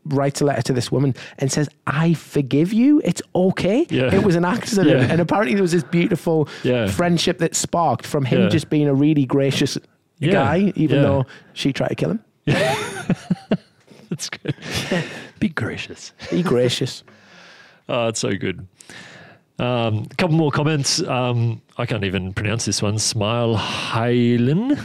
writes 0.10 0.40
a 0.40 0.46
letter 0.46 0.62
to 0.62 0.74
this 0.74 0.92
woman 0.92 1.16
and 1.40 1.52
says, 1.52 1.68
"I 1.88 2.14
forgive 2.14 2.72
you. 2.74 3.02
It's 3.04 3.22
okay. 3.36 3.88
Yeah. 3.90 4.14
It 4.14 4.24
was 4.24 4.36
an 4.36 4.46
accident." 4.46 4.90
Yeah. 4.90 5.08
And 5.12 5.20
apparently, 5.22 5.54
there 5.56 5.64
was 5.64 5.72
this 5.72 5.84
beautiful 5.84 6.48
Yeah. 6.64 6.86
friendship 6.88 7.40
that 7.40 7.56
sparked 7.56 8.06
from 8.06 8.26
him 8.26 8.42
Yeah. 8.44 8.50
just 8.50 8.70
being 8.70 8.88
a 8.88 8.94
really 8.94 9.26
gracious 9.26 9.78
Yeah. 10.20 10.32
guy, 10.34 10.74
even 10.76 10.98
Yeah. 10.98 11.02
though 11.04 11.26
she 11.54 11.74
tried 11.74 11.90
to 11.90 11.96
kill 11.96 12.12
him. 12.12 12.20
That's 14.10 14.30
good. 14.30 14.54
Be 15.40 15.50
gracious. 15.50 16.14
Be 16.30 16.44
gracious. 16.44 17.04
Oh, 17.88 18.08
it's 18.08 18.20
so 18.20 18.32
good. 18.36 18.68
Um, 19.58 20.08
a 20.12 20.16
couple 20.16 20.36
more 20.36 20.52
comments. 20.52 21.02
Um, 21.02 21.62
I 21.78 21.86
can't 21.86 22.04
even 22.04 22.34
pronounce 22.34 22.66
this 22.66 22.82
one. 22.82 23.00
Smile 23.00 23.56
Hylen 23.56 24.78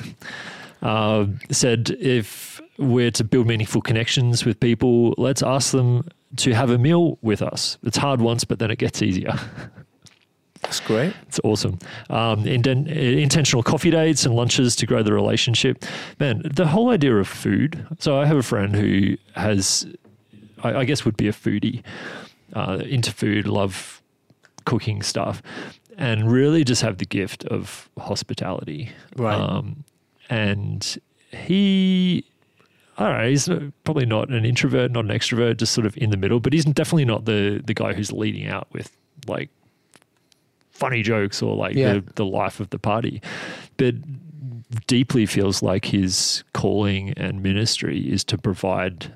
uh, 0.82 1.26
said, 1.50 1.90
if 1.98 2.60
we're 2.78 3.10
to 3.12 3.24
build 3.24 3.46
meaningful 3.46 3.80
connections 3.80 4.44
with 4.44 4.60
people, 4.60 5.14
let's 5.18 5.42
ask 5.42 5.72
them 5.72 6.08
to 6.36 6.52
have 6.52 6.70
a 6.70 6.78
meal 6.78 7.18
with 7.22 7.42
us. 7.42 7.78
It's 7.82 7.96
hard 7.96 8.20
once, 8.20 8.44
but 8.44 8.58
then 8.58 8.70
it 8.70 8.78
gets 8.78 9.02
easier. 9.02 9.34
That's 10.62 10.80
great. 10.80 11.14
It's 11.26 11.40
awesome. 11.42 11.78
Um, 12.10 12.44
inten- 12.44 12.86
intentional 12.86 13.62
coffee 13.62 13.90
dates 13.90 14.26
and 14.26 14.34
lunches 14.34 14.76
to 14.76 14.86
grow 14.86 15.02
the 15.02 15.12
relationship. 15.12 15.84
Man, 16.20 16.42
the 16.44 16.66
whole 16.66 16.90
idea 16.90 17.16
of 17.16 17.26
food. 17.26 17.84
So 17.98 18.20
I 18.20 18.26
have 18.26 18.36
a 18.36 18.42
friend 18.42 18.76
who 18.76 19.16
has, 19.34 19.86
I, 20.62 20.74
I 20.74 20.84
guess, 20.84 21.04
would 21.04 21.16
be 21.16 21.28
a 21.28 21.32
foodie, 21.32 21.82
uh, 22.54 22.82
into 22.84 23.12
food, 23.12 23.46
love 23.46 24.02
cooking 24.64 25.02
stuff, 25.02 25.42
and 25.96 26.30
really 26.30 26.64
just 26.64 26.82
have 26.82 26.98
the 26.98 27.04
gift 27.06 27.44
of 27.46 27.88
hospitality. 27.98 28.90
Right. 29.16 29.34
Um, 29.38 29.84
and 30.28 30.98
he. 31.30 32.24
I 32.98 33.08
don't 33.08 33.18
know. 33.22 33.28
He's 33.30 33.48
probably 33.84 34.04
not 34.04 34.28
an 34.28 34.44
introvert, 34.44 34.90
not 34.90 35.06
an 35.06 35.10
extrovert, 35.10 35.56
just 35.56 35.72
sort 35.72 35.86
of 35.86 35.96
in 35.96 36.10
the 36.10 36.18
middle. 36.18 36.38
But 36.38 36.52
he's 36.52 36.66
definitely 36.66 37.06
not 37.06 37.24
the 37.24 37.62
the 37.64 37.72
guy 37.74 37.94
who's 37.94 38.12
leading 38.12 38.46
out 38.46 38.68
with 38.72 38.94
like 39.26 39.48
funny 40.70 41.02
jokes 41.02 41.42
or 41.42 41.56
like 41.56 41.74
Yeah. 41.76 41.94
the, 41.94 42.04
the 42.16 42.24
life 42.26 42.60
of 42.60 42.70
the 42.70 42.78
party. 42.78 43.22
But 43.76 43.94
deeply 44.86 45.26
feels 45.26 45.62
like 45.62 45.86
his 45.86 46.44
calling 46.52 47.10
and 47.16 47.42
ministry 47.42 48.00
is 48.00 48.22
to 48.24 48.38
provide 48.38 49.12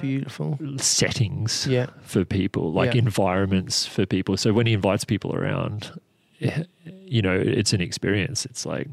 Beautiful. 0.00 0.58
settings 0.78 1.66
Yeah. 1.66 1.86
for 2.02 2.24
people, 2.24 2.72
like 2.72 2.94
Yeah. 2.94 3.00
environments 3.00 3.86
for 3.86 4.06
people. 4.06 4.36
So 4.36 4.52
when 4.52 4.66
he 4.66 4.72
invites 4.72 5.04
people 5.04 5.34
around, 5.34 5.90
you 7.06 7.22
know, 7.22 7.34
it's 7.36 7.72
an 7.72 7.80
experience. 7.80 8.44
It's 8.46 8.64
like 8.66 8.88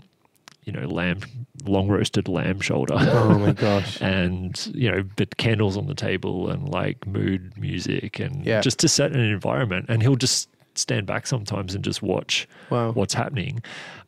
you 0.65 0.73
know, 0.73 0.85
lamb, 0.85 1.19
long 1.63 1.87
roasted 1.87 2.27
lamb 2.27 2.59
shoulder. 2.59 2.95
Oh 2.97 3.39
my 3.39 3.53
gosh. 3.67 4.01
and, 4.01 4.69
you 4.75 4.91
know, 4.91 5.01
but 5.15 5.37
candles 5.37 5.77
on 5.77 5.87
the 5.87 5.95
table 5.95 6.49
and 6.49 6.67
like 6.67 7.07
mood 7.07 7.53
music 7.57 8.19
and 8.19 8.45
Yeah. 8.45 8.59
just 8.59 8.77
to 8.79 8.89
set 8.89 9.13
an 9.13 9.21
environment. 9.21 9.85
And 9.87 10.01
he'll 10.01 10.17
just 10.17 10.49
stand 10.75 11.07
back 11.07 11.25
sometimes 11.25 11.73
and 11.73 11.85
just 11.85 12.01
watch 12.03 12.49
Wow. 12.69 12.91
what's 12.91 13.13
happening. 13.13 13.63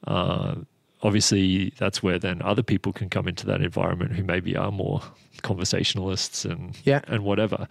Uh, 0.06 0.56
obviously, 1.02 1.74
that's 1.78 2.02
where 2.04 2.20
then 2.20 2.42
other 2.42 2.64
people 2.64 2.92
can 2.94 3.10
come 3.10 3.28
into 3.28 3.46
that 3.48 3.62
environment 3.62 4.12
who 4.14 4.24
maybe 4.24 4.56
are 4.56 4.72
more 4.72 5.02
conversationalists 5.42 6.46
and 6.46 6.78
Yeah. 6.84 7.02
and 7.08 7.24
whatever. 7.24 7.68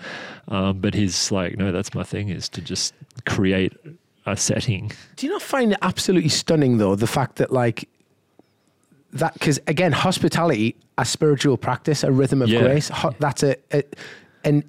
Um, 0.48 0.80
but 0.80 0.94
he's 0.94 1.30
like, 1.30 1.56
no, 1.58 1.70
that's 1.72 1.94
my 1.94 2.02
thing 2.02 2.28
is 2.30 2.48
to 2.50 2.60
just 2.62 2.94
create 3.26 3.74
a 4.26 4.36
setting. 4.36 4.92
Do 5.16 5.26
you 5.26 5.32
not 5.32 5.42
find 5.42 5.72
it 5.72 5.78
absolutely 5.82 6.30
stunning 6.30 6.78
though 6.78 6.94
the 6.94 7.06
fact 7.06 7.36
that 7.36 7.52
like 7.52 7.88
that 9.12 9.32
because 9.34 9.58
again 9.66 9.92
hospitality 9.92 10.76
a 10.98 11.04
spiritual 11.04 11.56
practice 11.56 12.04
a 12.04 12.12
rhythm 12.12 12.42
of 12.42 12.48
Yeah. 12.50 12.60
grace 12.60 12.88
ho- 12.90 13.14
that's 13.18 13.42
a, 13.42 13.56
a 13.72 13.82
and 14.44 14.62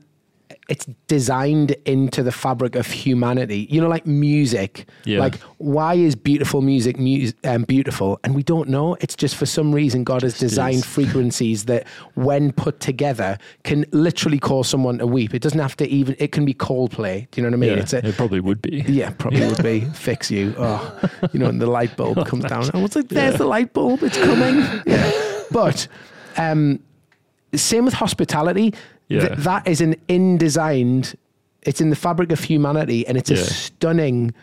it's 0.69 0.85
designed 1.07 1.71
into 1.85 2.21
the 2.23 2.31
fabric 2.31 2.75
of 2.75 2.85
humanity 2.87 3.67
you 3.71 3.81
know 3.81 3.87
like 3.87 4.05
music 4.05 4.87
Yeah. 5.05 5.19
like 5.19 5.35
why 5.57 5.95
is 5.95 6.15
beautiful 6.15 6.61
music 6.61 6.99
mu- 6.99 7.31
um, 7.43 7.63
beautiful 7.63 8.19
and 8.23 8.35
we 8.35 8.43
don't 8.43 8.69
know 8.69 8.95
it's 9.01 9.15
just 9.15 9.35
for 9.35 9.45
some 9.47 9.73
reason 9.73 10.03
god 10.03 10.21
has 10.21 10.37
designed 10.37 10.85
frequencies 10.85 11.65
that 11.65 11.87
when 12.13 12.51
put 12.51 12.79
together 12.79 13.37
can 13.63 13.83
literally 13.91 14.39
cause 14.39 14.67
someone 14.69 14.99
to 14.99 15.07
weep 15.07 15.33
it 15.33 15.41
doesn't 15.41 15.59
have 15.59 15.75
to 15.77 15.87
even 15.89 16.15
it 16.19 16.31
can 16.31 16.45
be 16.45 16.53
coldplay 16.53 17.27
do 17.31 17.41
you 17.41 17.43
know 17.43 17.49
what 17.49 17.53
i 17.55 17.57
mean 17.57 17.69
Yeah, 17.75 17.83
it's 17.83 17.93
a 17.93 18.07
it 18.07 18.15
probably 18.15 18.39
would 18.39 18.61
be. 18.61 18.83
yeah, 18.87 19.09
probably 19.17 19.45
would 19.47 19.63
be 19.63 19.79
fix 20.07 20.29
you. 20.31 20.53
Oh, 20.57 20.99
you 21.33 21.39
know, 21.39 21.47
and 21.47 21.59
the 21.59 21.67
light 21.67 21.97
bulb 21.97 22.25
comes 22.31 22.45
down. 22.45 22.69
I 22.73 22.77
was 22.81 22.95
like, 22.95 23.07
"There's 23.09 23.37
the 23.37 23.45
light 23.45 23.73
bulb. 23.73 24.03
It's 24.03 24.17
coming." 24.17 24.57
Yeah. 24.85 25.11
But 25.51 25.87
um, 26.37 26.79
same 27.53 27.85
with 27.85 27.93
hospitality. 27.95 28.73
Th- 29.09 29.39
that 29.39 29.67
is 29.67 29.81
an 29.81 29.95
in-designed. 30.07 31.15
It's 31.63 31.81
in 31.81 31.89
the 31.89 31.95
fabric 31.95 32.31
of 32.31 32.41
humanity, 32.43 33.05
and 33.07 33.17
it's 33.17 33.29
a 33.31 33.35
stunning 33.37 34.33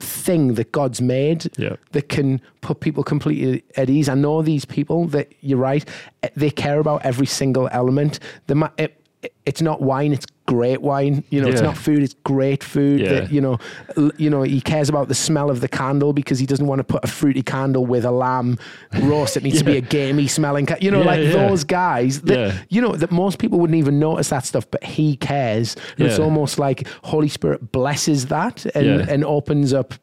thing 0.00 0.54
that 0.54 0.72
God's 0.72 1.00
made 1.00 1.50
Yeah. 1.58 1.76
that 1.92 2.08
can 2.08 2.40
put 2.60 2.80
people 2.80 3.04
completely 3.04 3.62
at 3.76 3.88
ease. 3.88 4.08
I 4.08 4.14
know 4.14 4.42
these 4.42 4.64
people 4.64 5.06
that 5.08 5.32
you're 5.40 5.58
right. 5.58 5.84
eh, 6.22 6.28
They 6.34 6.50
care 6.50 6.80
about 6.80 7.04
every 7.04 7.26
single 7.26 7.68
element. 7.72 8.18
The 8.46 8.54
ma- 8.56 8.70
it, 8.78 9.00
it's 9.46 9.62
not 9.62 9.80
wine; 9.80 10.12
it's 10.12 10.26
great 10.46 10.82
wine. 10.82 11.24
You 11.30 11.40
know, 11.42 11.48
it's 11.48 11.60
not 11.60 11.76
food; 11.76 12.02
it's 12.02 12.14
great 12.24 12.62
food. 12.64 13.00
Yeah. 13.00 13.12
That 13.12 13.32
you 13.32 13.40
know, 13.40 13.58
l- 13.96 14.12
you 14.18 14.28
know, 14.30 14.42
he 14.42 14.60
cares 14.60 14.88
about 14.88 15.08
the 15.08 15.14
smell 15.14 15.50
of 15.50 15.60
the 15.60 15.68
candle 15.68 16.12
because 16.12 16.38
he 16.38 16.46
doesn't 16.46 16.66
want 16.66 16.78
to 16.80 16.84
put 16.84 17.04
a 17.04 17.06
fruity 17.06 17.42
candle 17.42 17.86
with 17.86 18.04
a 18.04 18.10
lamb 18.10 18.58
roast. 19.02 19.36
It 19.36 19.42
needs 19.42 19.58
to 19.58 19.64
be 19.64 19.76
a 19.78 19.80
gamey 19.80 20.26
smelling. 20.28 20.66
Ca- 20.66 20.76
you 20.80 20.90
know, 20.90 21.00
Yeah, 21.00 21.06
like 21.06 21.20
yeah. 21.20 21.32
those 21.48 21.64
guys. 21.64 22.22
That, 22.22 22.38
Yeah. 22.38 22.58
You 22.68 22.80
know 22.82 22.92
that 22.96 23.10
most 23.10 23.38
people 23.38 23.58
wouldn't 23.60 23.78
even 23.78 23.98
notice 23.98 24.28
that 24.30 24.44
stuff, 24.44 24.66
but 24.70 24.82
he 24.84 25.16
cares. 25.16 25.76
And 25.98 26.06
It's 26.06 26.18
almost 26.18 26.58
like 26.58 26.86
Holy 27.02 27.28
Spirit 27.28 27.72
blesses 27.72 28.26
that 28.26 28.64
and 28.74 28.86
Yeah. 28.86 29.06
and 29.08 29.24
opens 29.24 29.72
up 29.72 29.94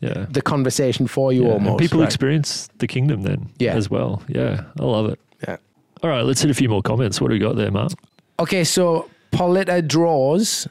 Yeah. 0.00 0.26
the 0.30 0.42
conversation 0.42 1.06
for 1.08 1.32
you 1.32 1.42
Yeah, 1.42 1.54
and 1.54 1.66
almost. 1.66 1.80
people 1.82 1.98
right? 2.00 2.06
experience 2.06 2.68
the 2.78 2.86
kingdom 2.86 3.22
then 3.22 3.48
Yeah. 3.58 3.74
as 3.74 3.90
well. 3.90 4.22
Yeah, 4.28 4.62
I 4.78 4.84
love 4.84 5.06
it. 5.10 5.18
Yeah. 5.46 5.56
All 6.02 6.10
right, 6.10 6.24
let's 6.24 6.40
hit 6.40 6.50
a 6.50 6.54
few 6.54 6.68
more 6.68 6.82
comments. 6.82 7.20
What 7.20 7.28
do 7.28 7.32
we 7.34 7.40
got 7.40 7.56
there, 7.56 7.70
Mark? 7.72 7.92
Okay, 8.38 8.62
so 8.62 9.08
Pauletta 9.30 9.82
draws. 9.82 10.66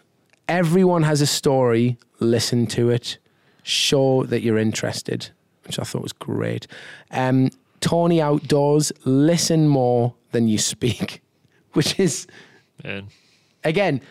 Everyone 0.48 1.04
has 1.04 1.22
a 1.22 1.28
story. 1.28 1.98
Listen 2.20 2.68
to 2.68 2.90
it. 2.90 3.18
Show 3.64 4.24
that 4.24 4.42
you're 4.42 4.58
interested, 4.58 5.30
which 5.66 5.78
I 5.80 5.84
thought 5.84 6.02
was 6.04 6.14
great. 6.14 6.68
Um, 7.12 7.50
Tony 7.82 8.22
Outdoors. 8.22 8.92
Listen 9.06 9.68
more 9.68 10.14
than 10.32 10.48
you 10.48 10.58
speak, 10.58 11.22
which 11.74 12.00
is 12.00 12.28
Man, 12.84 13.08
again 13.64 14.02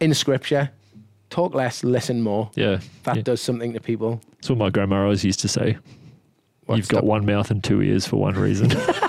in 0.00 0.12
scripture. 0.14 0.70
Talk 1.30 1.54
less, 1.54 1.82
listen 1.82 2.22
more. 2.22 2.50
yeah, 2.54 2.78
That 3.02 3.16
yeah. 3.16 3.22
does 3.22 3.40
something 3.40 3.72
to 3.72 3.80
people. 3.80 4.20
That's 4.36 4.48
what 4.48 4.58
my 4.58 4.70
grandma 4.70 5.02
always 5.02 5.24
used 5.24 5.40
to 5.40 5.48
say. 5.48 5.76
What's 6.66 6.78
You've 6.78 6.88
got 6.88 7.00
that? 7.00 7.06
one 7.06 7.26
mouth 7.26 7.50
and 7.50 7.62
two 7.64 7.82
ears 7.82 8.06
for 8.06 8.16
one 8.16 8.34
reason. 8.34 8.70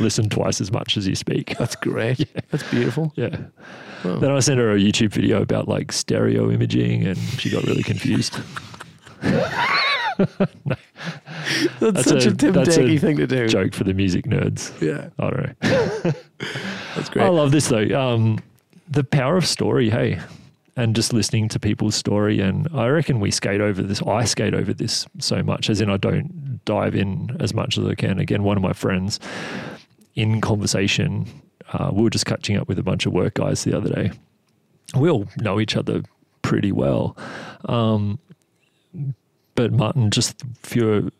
Listen 0.00 0.28
twice 0.28 0.60
as 0.60 0.72
much 0.72 0.96
as 0.96 1.06
you 1.06 1.14
speak. 1.14 1.56
That's 1.58 1.76
great. 1.76 2.26
That's 2.50 2.68
beautiful. 2.70 3.12
Yeah. 3.16 3.36
Oh. 4.04 4.16
Then 4.16 4.30
I 4.30 4.40
sent 4.40 4.58
her 4.58 4.72
a 4.72 4.78
YouTube 4.78 5.12
video 5.12 5.42
about 5.42 5.68
like 5.68 5.92
stereo 5.92 6.50
imaging 6.50 7.06
and 7.06 7.18
she 7.18 7.50
got 7.50 7.64
really 7.64 7.82
confused. 7.82 8.38
That's, 11.78 11.80
That's 11.80 12.04
such 12.04 12.26
a, 12.26 12.30
a- 12.30 12.34
Tim 12.34 12.54
Dakey 12.54 13.00
thing 13.00 13.16
to 13.16 13.26
do. 13.26 13.48
Joke 13.48 13.74
for 13.74 13.84
the 13.84 13.94
music 13.94 14.26
nerds. 14.26 14.78
Yeah, 14.80 15.08
I 15.18 15.30
don't 15.30 15.62
know. 15.62 16.12
that's 16.94 17.08
great. 17.08 17.24
I 17.24 17.28
love 17.28 17.52
this 17.52 17.68
though. 17.68 17.88
Um, 17.98 18.38
the 18.88 19.04
power 19.04 19.36
of 19.36 19.46
story, 19.46 19.88
hey, 19.88 20.18
and 20.76 20.94
just 20.94 21.12
listening 21.12 21.48
to 21.50 21.58
people's 21.60 21.94
story. 21.94 22.40
And 22.40 22.68
I 22.74 22.88
reckon 22.88 23.20
we 23.20 23.30
skate 23.30 23.60
over 23.60 23.82
this. 23.82 24.02
I 24.02 24.24
skate 24.24 24.54
over 24.54 24.74
this 24.74 25.06
so 25.18 25.42
much, 25.42 25.70
as 25.70 25.80
in 25.80 25.88
I 25.90 25.96
don't 25.96 26.60
dive 26.64 26.94
in 26.94 27.36
as 27.40 27.54
much 27.54 27.78
as 27.78 27.86
I 27.86 27.94
can. 27.94 28.18
Again, 28.18 28.42
one 28.42 28.56
of 28.56 28.62
my 28.62 28.72
friends 28.72 29.20
in 30.20 30.40
conversation, 30.40 31.26
uh, 31.72 31.90
we 31.92 32.02
were 32.02 32.10
just 32.10 32.26
catching 32.26 32.56
up 32.56 32.68
with 32.68 32.78
a 32.78 32.82
bunch 32.82 33.06
of 33.06 33.12
work 33.12 33.34
guys 33.34 33.64
the 33.64 33.76
other 33.76 33.90
day. 33.90 34.10
We 34.94 35.08
all 35.08 35.26
know 35.38 35.60
each 35.60 35.76
other 35.76 36.02
pretty 36.42 36.72
well. 36.72 37.16
Um, 37.64 38.18
but 39.54 39.72
Martin, 39.72 40.10
just 40.10 40.42
through, 40.62 41.10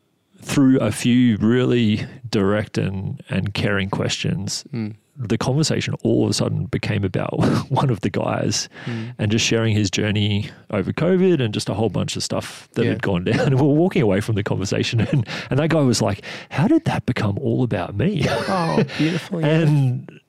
through 0.42 0.78
a 0.80 0.90
few 0.90 1.36
really 1.38 2.06
direct 2.28 2.78
and, 2.78 3.22
and 3.28 3.54
caring 3.54 3.90
questions, 3.90 4.64
Mm. 4.72 4.94
The 5.28 5.36
conversation 5.36 5.94
all 6.02 6.24
of 6.24 6.30
a 6.30 6.32
sudden 6.32 6.64
became 6.66 7.04
about 7.04 7.30
one 7.70 7.90
of 7.90 8.00
the 8.00 8.08
guys 8.10 8.68
Mm. 8.86 9.14
and 9.18 9.30
just 9.30 9.44
sharing 9.44 9.74
his 9.76 9.90
journey 9.90 10.50
over 10.70 10.92
COVID 10.92 11.40
and 11.40 11.52
just 11.52 11.68
a 11.68 11.74
whole 11.74 11.90
bunch 11.90 12.16
of 12.16 12.22
stuff 12.22 12.68
that 12.72 12.84
Yeah. 12.84 12.90
had 12.92 13.02
gone 13.02 13.24
down. 13.24 13.38
And 13.46 13.54
we 13.60 13.66
were 13.66 13.74
walking 13.74 14.00
away 14.02 14.20
from 14.20 14.34
the 14.34 14.42
conversation, 14.42 15.00
and, 15.12 15.28
and 15.50 15.58
that 15.58 15.68
guy 15.68 15.80
was 15.82 16.00
like, 16.00 16.22
How 16.50 16.66
did 16.68 16.84
that 16.86 17.04
become 17.06 17.38
all 17.38 17.62
about 17.62 17.94
me? 17.94 18.24
Oh, 18.28 18.82
beautiful. 18.98 19.40
yeah. 19.42 19.46
and 19.60 20.20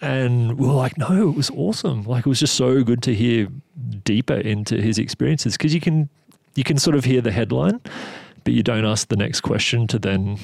and 0.00 0.58
we 0.58 0.66
were 0.66 0.74
like, 0.74 0.98
no, 0.98 1.28
it 1.30 1.34
was 1.34 1.48
awesome. 1.50 2.02
Like 2.04 2.26
it 2.26 2.28
was 2.28 2.40
just 2.40 2.54
so 2.56 2.82
good 2.84 3.02
to 3.04 3.14
hear 3.14 3.48
deeper 4.04 4.34
into 4.34 4.76
his 4.80 4.98
experiences 4.98 5.54
because 5.56 5.72
you 5.72 5.80
can 5.80 6.10
you 6.54 6.64
can 6.64 6.76
sort 6.78 6.94
of 6.96 7.04
hear 7.04 7.22
the 7.22 7.32
headline, 7.32 7.80
but 8.44 8.52
you 8.52 8.62
don't 8.62 8.84
ask 8.84 9.08
the 9.08 9.16
next 9.16 9.40
question 9.40 9.86
to 9.86 9.98
then 9.98 10.38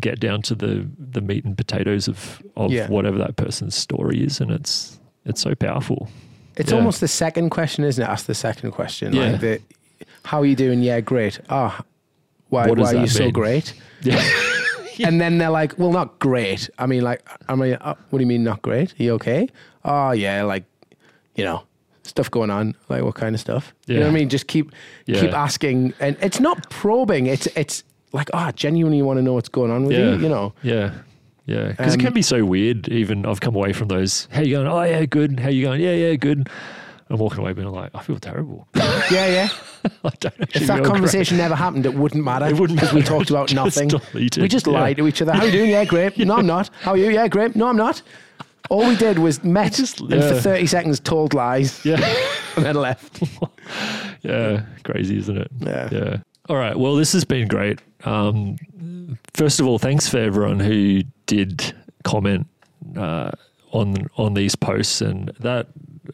get 0.00 0.20
down 0.20 0.42
to 0.42 0.54
the 0.54 0.86
the 0.98 1.20
meat 1.20 1.44
and 1.44 1.56
potatoes 1.56 2.08
of 2.08 2.42
of 2.56 2.72
Yeah. 2.72 2.88
whatever 2.88 3.18
that 3.18 3.36
person's 3.36 3.74
story 3.74 4.22
is, 4.24 4.40
and 4.40 4.50
it's 4.50 4.98
it's 5.24 5.40
so 5.40 5.54
powerful. 5.54 6.08
It's 6.56 6.70
Yeah. 6.70 6.78
almost 6.78 7.00
the 7.00 7.08
second 7.08 7.50
question, 7.50 7.84
isn't 7.84 8.02
it? 8.02 8.08
Ask 8.08 8.26
the 8.26 8.34
second 8.34 8.72
question. 8.72 9.12
Yeah. 9.12 9.32
Like 9.32 9.40
the, 9.40 9.60
how 10.24 10.40
are 10.40 10.46
you 10.46 10.56
doing? 10.56 10.82
Yeah, 10.82 11.00
great. 11.00 11.40
Oh, 11.50 11.76
why, 12.48 12.66
why 12.70 12.88
are 12.90 12.94
you 12.94 13.00
that 13.06 13.08
so 13.08 13.30
great? 13.30 13.74
Yeah, 14.02 14.22
And 15.04 15.18
then 15.20 15.38
they're 15.38 15.50
like, 15.50 15.76
well, 15.78 15.90
not 15.90 16.18
great. 16.18 16.68
I 16.78 16.86
mean, 16.86 17.02
like, 17.02 17.26
I 17.48 17.54
mean, 17.56 17.74
uh, 17.80 17.94
what 18.10 18.18
do 18.18 18.22
you 18.22 18.28
mean 18.28 18.44
not 18.44 18.60
great? 18.62 18.92
Are 19.00 19.02
you 19.02 19.14
okay? 19.14 19.48
Oh, 19.84 20.12
yeah, 20.12 20.42
like, 20.44 20.64
you 21.34 21.42
know, 21.44 21.62
stuff 22.02 22.30
going 22.30 22.50
on. 22.50 22.76
Like, 22.90 23.02
what 23.02 23.14
kind 23.16 23.34
of 23.34 23.40
stuff? 23.40 23.74
You 23.86 23.94
know 23.98 24.02
what 24.02 24.10
I 24.10 24.14
mean? 24.14 24.28
Just 24.28 24.46
keep 24.46 24.70
keep 25.06 25.32
asking. 25.32 25.94
And 26.00 26.16
it's 26.20 26.38
not 26.38 26.68
probing. 26.70 27.26
It's 27.26 27.46
it's 27.56 27.82
like, 28.14 28.30
oh, 28.32 28.38
I 28.38 28.52
genuinely 28.52 29.02
want 29.02 29.18
to 29.18 29.22
know 29.22 29.34
what's 29.34 29.48
going 29.50 29.70
on 29.70 29.84
with 29.84 29.92
Yeah. 29.96 30.12
you, 30.14 30.20
you 30.22 30.28
know? 30.30 30.54
yeah. 30.62 30.92
Yeah, 31.46 31.68
because 31.68 31.92
Um, 31.92 32.00
it 32.00 32.02
can 32.04 32.14
be 32.14 32.22
so 32.22 32.42
weird. 32.46 32.88
Even 32.88 33.26
I've 33.26 33.40
come 33.42 33.54
away 33.54 33.74
from 33.74 33.88
those. 33.88 34.28
How 34.32 34.40
you 34.40 34.54
going? 34.56 34.66
Oh 34.66 34.82
yeah, 34.82 35.04
good. 35.04 35.38
How 35.40 35.50
you 35.50 35.62
going? 35.66 35.78
Yeah, 35.82 35.92
yeah, 35.92 36.14
good. 36.14 36.48
I'm 37.10 37.18
walking 37.18 37.40
away 37.40 37.52
being 37.52 37.68
like, 37.68 37.90
I 37.94 38.00
feel 38.00 38.18
terrible. 38.18 38.66
Yeah, 39.10 39.26
yeah. 39.26 39.48
I 40.04 40.10
don't 40.20 40.34
If 40.40 40.52
that 40.52 40.60
feel 40.60 40.76
great. 40.76 40.86
conversation 40.86 41.36
never 41.36 41.54
happened, 41.54 41.84
it 41.84 41.92
wouldn't 41.92 42.24
matter. 42.24 42.46
It 42.46 42.58
wouldn't 42.58 42.80
because 42.80 42.94
we 42.94 43.02
talked 43.02 43.28
about 43.28 43.52
nothing. 43.62 43.88
deleted, 43.88 44.42
We 44.42 44.48
just 44.48 44.66
yeah. 44.66 44.72
lied 44.72 44.96
to 44.96 45.06
each 45.06 45.20
other. 45.20 45.32
How 45.34 45.40
are 45.42 45.44
you 45.46 45.52
doing? 45.52 45.70
Yeah, 45.70 45.84
great. 45.84 46.16
No, 46.16 46.36
I'm 46.38 46.46
not. 46.46 46.70
How 46.80 46.92
are 46.92 46.96
you? 46.96 47.10
Yeah, 47.10 47.28
great. 47.28 47.54
No, 47.54 47.66
I'm 47.68 47.76
not. 47.76 48.00
All 48.70 48.88
we 48.88 48.96
did 48.96 49.18
was 49.18 49.44
met 49.44 49.74
Just- 49.74 50.00
and 50.00 50.22
for 50.24 50.40
30 50.40 50.66
seconds 50.66 50.98
told 51.00 51.34
lies 51.34 51.84
Yeah. 51.84 52.00
and 52.56 52.64
then 52.64 52.76
left. 52.76 53.22
Yeah, 54.22 54.62
crazy, 54.84 55.18
isn't 55.18 55.36
it? 55.36 55.48
Yeah. 55.60 55.88
Yeah. 55.92 56.16
All 56.48 56.56
right. 56.56 56.78
Well, 56.78 56.94
this 56.96 57.12
has 57.14 57.24
been 57.24 57.48
great. 57.48 57.80
Um, 58.04 58.56
first 59.34 59.60
of 59.60 59.66
all, 59.66 59.78
thanks 59.78 60.08
for 60.08 60.18
everyone 60.18 60.60
who 60.60 61.02
did 61.26 61.72
comment 62.04 62.46
uh, 62.96 63.30
on 63.72 64.08
on 64.16 64.34
these 64.34 64.54
posts, 64.54 65.00
and 65.00 65.28
that 65.40 65.68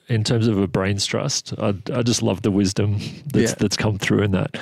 in 0.09 0.23
terms 0.23 0.47
of 0.47 0.57
a 0.59 0.69
brain's 0.69 1.05
trust, 1.05 1.53
I, 1.59 1.75
I 1.93 2.03
just 2.03 2.23
love 2.23 2.43
the 2.43 2.51
wisdom 2.53 2.99
that's 3.27 3.51
Yeah. 3.51 3.55
that's 3.59 3.77
come 3.77 3.99
through 3.99 4.23
in 4.23 4.31
that. 4.33 4.57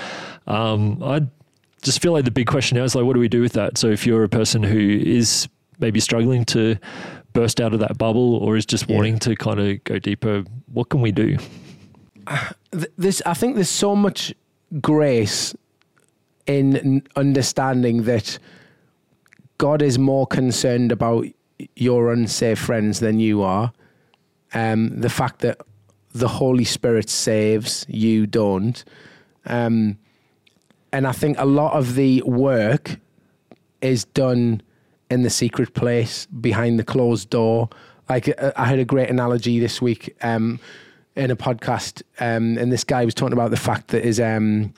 Um, 0.46 1.02
I 1.02 1.26
just 1.82 2.00
feel 2.00 2.12
like 2.12 2.24
the 2.24 2.30
big 2.30 2.46
question 2.46 2.78
now 2.78 2.84
is 2.84 2.94
like, 2.94 3.04
what 3.04 3.12
do 3.12 3.20
we 3.20 3.28
do 3.28 3.42
with 3.42 3.52
that? 3.52 3.76
So 3.76 3.88
if 3.88 4.06
you're 4.06 4.24
a 4.24 4.28
person 4.28 4.62
who 4.62 4.78
is 4.78 5.48
maybe 5.80 6.00
struggling 6.00 6.44
to 6.46 6.76
burst 7.34 7.60
out 7.60 7.74
of 7.74 7.80
that 7.80 7.98
bubble, 7.98 8.36
or 8.36 8.56
is 8.56 8.64
just 8.64 8.88
Yeah. 8.88 8.96
wanting 8.96 9.18
to 9.20 9.36
kind 9.36 9.60
of 9.60 9.84
go 9.84 9.98
deeper, 9.98 10.44
what 10.72 10.88
can 10.88 11.02
we 11.02 11.12
do? 11.12 11.36
Th- 12.72 12.90
This, 12.96 13.22
I 13.26 13.34
think 13.34 13.54
there's 13.54 13.68
so 13.68 13.94
much 13.94 14.34
grace 14.80 15.54
in 16.46 17.02
understanding 17.16 18.04
that 18.04 18.38
God 19.58 19.82
is 19.82 19.98
more 19.98 20.26
concerned 20.26 20.92
about 20.92 21.26
your 21.76 22.12
unsafe 22.12 22.58
friends 22.58 23.00
than 23.00 23.20
you 23.20 23.42
are. 23.42 23.72
Um, 24.54 25.00
the 25.00 25.10
fact 25.10 25.40
that 25.40 25.60
the 26.12 26.28
Holy 26.28 26.64
Spirit 26.64 27.10
saves, 27.10 27.84
you 27.88 28.26
don't. 28.26 28.82
Um, 29.44 29.98
and 30.92 31.06
I 31.06 31.12
think 31.12 31.38
a 31.38 31.44
lot 31.44 31.74
of 31.74 31.94
the 31.94 32.22
work 32.22 32.98
is 33.80 34.04
done 34.04 34.62
in 35.10 35.22
the 35.22 35.30
secret 35.30 35.74
place 35.74 36.26
behind 36.26 36.78
the 36.78 36.84
closed 36.84 37.30
door. 37.30 37.68
Like 38.08 38.28
uh, 38.40 38.52
I 38.56 38.66
had 38.66 38.78
a 38.78 38.84
great 38.84 39.10
analogy 39.10 39.58
this 39.58 39.82
week 39.82 40.16
um, 40.22 40.60
in 41.18 41.30
a 41.30 41.36
podcast, 41.36 42.02
um, 42.20 42.56
and 42.58 42.72
this 42.72 42.84
guy 42.84 43.04
was 43.04 43.12
talking 43.14 43.32
about 43.34 43.50
the 43.50 43.56
fact 43.56 43.88
that 43.88 44.04
his 44.04 44.18
um, 44.20 44.72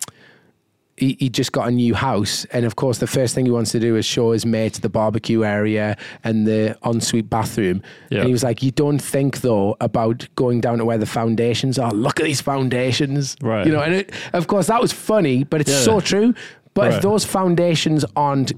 he, 0.96 1.16
he 1.18 1.29
just 1.31 1.53
got 1.53 1.68
a 1.68 1.70
new 1.70 1.94
house, 1.94 2.44
and 2.46 2.64
of 2.66 2.76
course, 2.76 2.98
the 2.98 3.07
first 3.07 3.35
thing 3.35 3.44
he 3.46 3.50
wants 3.50 3.72
to 3.72 3.81
do 3.81 3.96
is 3.96 4.05
show 4.05 4.33
his 4.33 4.44
mates 4.44 4.81
the 4.81 4.88
barbecue 4.88 5.44
area 5.44 5.96
and 6.24 6.46
the 6.46 6.76
ensuite 6.85 7.31
bathroom. 7.31 7.83
Yeah. 8.11 8.18
And 8.18 8.26
he 8.26 8.33
was 8.33 8.42
like, 8.42 8.62
"You 8.62 8.70
don't 8.70 8.98
think 8.98 9.40
though 9.42 9.76
about 9.81 10.26
going 10.35 10.61
down 10.61 10.79
to 10.79 10.85
where 10.85 10.98
the 10.98 11.07
foundations 11.07 11.79
are? 11.79 11.90
Look 11.92 12.20
at 12.20 12.24
these 12.26 12.40
foundations, 12.40 13.37
Right. 13.40 13.66
You 13.66 13.72
know." 13.72 13.81
And 13.83 13.94
it, 13.94 14.12
of 14.33 14.46
course, 14.46 14.66
that 14.66 14.81
was 14.81 14.92
funny, 14.92 15.44
but 15.44 15.61
it's 15.61 15.70
Yeah. 15.70 15.81
so 15.81 16.00
true. 16.00 16.35
But 16.74 16.83
Right. 16.88 16.94
if 16.96 17.03
those 17.03 17.24
foundations 17.24 18.05
aren't, 18.16 18.53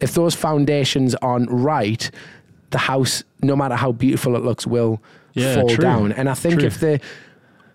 if 0.00 0.14
those 0.14 0.34
foundations 0.34 1.14
aren't 1.22 1.50
right, 1.50 2.10
the 2.70 2.78
house, 2.78 3.22
no 3.42 3.54
matter 3.56 3.74
how 3.76 3.92
beautiful 3.92 4.34
it 4.36 4.42
looks, 4.42 4.66
will 4.66 5.00
Yeah, 5.34 5.54
fall 5.54 5.68
true. 5.68 5.82
down. 5.82 6.12
And 6.12 6.28
I 6.28 6.34
think 6.34 6.60
True. 6.60 6.66
if 6.66 6.80
the 6.80 7.00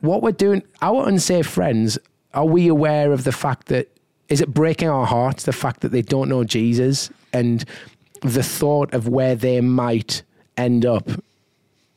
what 0.01 0.21
we're 0.21 0.31
doing, 0.31 0.63
our 0.81 1.07
unsaved 1.07 1.47
friends, 1.49 1.97
are 2.33 2.45
we 2.45 2.67
aware 2.67 3.11
of 3.11 3.23
the 3.23 3.31
fact 3.31 3.67
that 3.67 3.89
is 4.29 4.41
it 4.41 4.53
breaking 4.53 4.89
our 4.89 5.05
hearts 5.05 5.43
the 5.43 5.53
fact 5.53 5.81
that 5.81 5.89
they 5.89 6.01
don't 6.01 6.29
know 6.29 6.43
Jesus 6.43 7.09
and 7.33 7.63
the 8.21 8.43
thought 8.43 8.93
of 8.93 9.07
where 9.07 9.35
they 9.35 9.61
might 9.61 10.21
end 10.55 10.85
up 10.85 11.09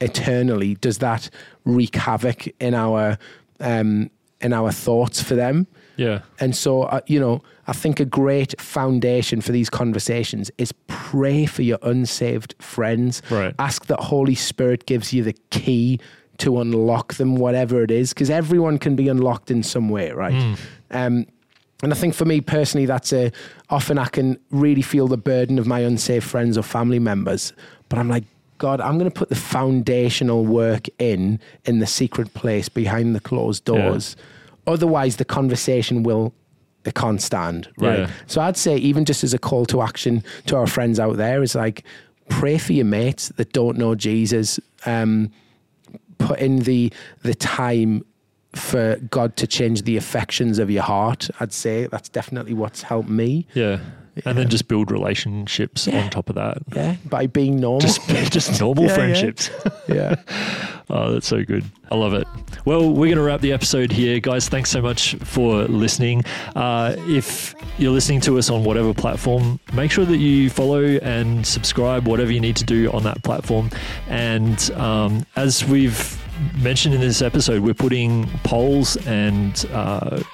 eternally? 0.00 0.76
Does 0.76 0.98
that 0.98 1.28
wreak 1.64 1.96
havoc 1.96 2.46
in 2.60 2.74
our 2.74 3.18
um, 3.58 4.10
in 4.40 4.52
our 4.52 4.72
thoughts 4.72 5.22
for 5.22 5.34
them? 5.34 5.66
Yeah. 5.96 6.20
And 6.38 6.56
so, 6.56 6.82
uh, 6.82 7.00
you 7.06 7.20
know, 7.20 7.42
I 7.66 7.72
think 7.72 8.00
a 8.00 8.04
great 8.04 8.60
foundation 8.60 9.40
for 9.40 9.52
these 9.52 9.70
conversations 9.70 10.50
is 10.58 10.72
pray 10.88 11.46
for 11.46 11.62
your 11.62 11.78
unsaved 11.82 12.54
friends. 12.58 13.22
Right. 13.30 13.54
Ask 13.58 13.86
that 13.86 14.00
Holy 14.00 14.34
Spirit 14.34 14.86
gives 14.86 15.12
you 15.12 15.22
the 15.22 15.34
key 15.50 16.00
to 16.38 16.60
unlock 16.60 17.14
them, 17.14 17.36
whatever 17.36 17.82
it 17.82 17.90
is, 17.90 18.14
because 18.14 18.30
everyone 18.30 18.78
can 18.78 18.96
be 18.96 19.08
unlocked 19.08 19.50
in 19.50 19.62
some 19.62 19.88
way, 19.90 20.10
right? 20.10 20.56
Um, 20.90 21.26
and 21.82 21.92
I 21.92 21.96
think 21.96 22.14
for 22.14 22.24
me 22.24 22.40
personally, 22.40 22.86
that's 22.86 23.12
a 23.12 23.30
often 23.68 23.98
I 23.98 24.06
can 24.06 24.38
really 24.50 24.82
feel 24.82 25.06
the 25.06 25.16
burden 25.16 25.58
of 25.58 25.66
my 25.66 25.80
unsaved 25.80 26.24
friends 26.24 26.58
or 26.58 26.62
family 26.62 26.98
members, 26.98 27.52
but 27.88 27.98
I'm 27.98 28.08
like, 28.08 28.24
God, 28.58 28.80
I'm 28.80 28.98
going 28.98 29.10
to 29.10 29.18
put 29.18 29.30
the 29.30 29.34
foundational 29.34 30.44
work 30.44 30.86
in 30.98 31.40
in 31.64 31.78
the 31.78 31.86
secret 31.86 32.34
place 32.34 32.68
behind 32.68 33.14
the 33.14 33.20
closed 33.20 33.64
Yeah. 34.16 34.24
Otherwise, 34.70 35.16
the 35.16 35.24
conversation 35.24 36.02
will 36.02 36.32
it 36.84 36.94
can't 36.94 37.20
stand, 37.20 37.68
right? 37.78 38.00
Yeah. 38.00 38.10
So 38.26 38.40
I'd 38.40 38.56
say 38.56 38.76
even 38.76 39.04
just 39.04 39.22
as 39.22 39.34
a 39.34 39.38
call 39.38 39.66
to 39.66 39.82
action 39.82 40.24
to 40.46 40.56
our 40.56 40.66
friends 40.66 40.98
out 40.98 41.16
there 41.16 41.42
is 41.42 41.54
like 41.54 41.84
pray 42.28 42.56
for 42.56 42.72
your 42.72 42.86
mates 42.86 43.28
that 43.30 43.52
don't 43.52 43.76
know 43.76 43.94
Jesus. 43.94 44.58
Um, 44.86 45.30
put 46.18 46.38
in 46.38 46.60
the 46.60 46.92
the 47.22 47.34
time 47.34 48.04
for 48.52 48.96
God 49.10 49.36
to 49.36 49.46
change 49.46 49.82
the 49.82 49.96
affections 49.96 50.58
of 50.58 50.70
your 50.70 50.82
heart. 50.82 51.30
I'd 51.38 51.52
say 51.52 51.86
that's 51.86 52.08
definitely 52.08 52.54
what's 52.54 52.82
helped 52.82 53.08
me. 53.08 53.46
Yeah. 53.54 53.80
And 54.24 54.36
then 54.36 54.48
just 54.48 54.68
build 54.68 54.90
relationships 54.90 55.86
Yeah. 55.86 56.02
on 56.04 56.10
top 56.10 56.28
of 56.28 56.34
that. 56.34 56.58
Yeah, 56.74 56.96
by 57.06 57.26
being 57.26 57.60
normal. 57.60 57.80
Just, 57.80 58.06
just 58.32 58.60
normal 58.60 58.84
Yeah, 58.84 58.90
yeah. 58.90 58.94
friendships. 58.96 59.50
yeah. 59.88 60.16
Oh, 60.92 61.12
that's 61.12 61.28
so 61.28 61.44
good. 61.44 61.62
I 61.92 61.94
love 61.94 62.14
it. 62.14 62.26
Well, 62.64 62.88
we're 62.90 63.06
going 63.06 63.14
to 63.18 63.22
wrap 63.22 63.40
the 63.42 63.52
episode 63.52 63.92
here. 63.92 64.18
Guys, 64.18 64.48
thanks 64.48 64.70
so 64.70 64.82
much 64.82 65.14
for 65.22 65.62
listening. 65.66 66.24
Uh, 66.56 66.96
if 67.06 67.54
you're 67.78 67.92
listening 67.92 68.20
to 68.22 68.38
us 68.38 68.50
on 68.50 68.64
whatever 68.64 68.92
platform, 68.92 69.60
make 69.72 69.92
sure 69.92 70.04
that 70.04 70.16
you 70.16 70.50
follow 70.50 70.82
and 70.82 71.46
subscribe, 71.46 72.08
whatever 72.08 72.32
you 72.32 72.40
need 72.40 72.56
to 72.56 72.64
do 72.64 72.90
on 72.90 73.04
that 73.04 73.22
platform. 73.22 73.70
And 74.08 74.68
um, 74.72 75.24
as 75.36 75.64
we've 75.64 76.20
mentioned 76.60 76.92
in 76.96 77.00
this 77.00 77.22
episode, 77.22 77.62
we're 77.62 77.72
putting 77.72 78.26
polls 78.42 78.96
and 79.06 79.64
uh, 79.72 80.24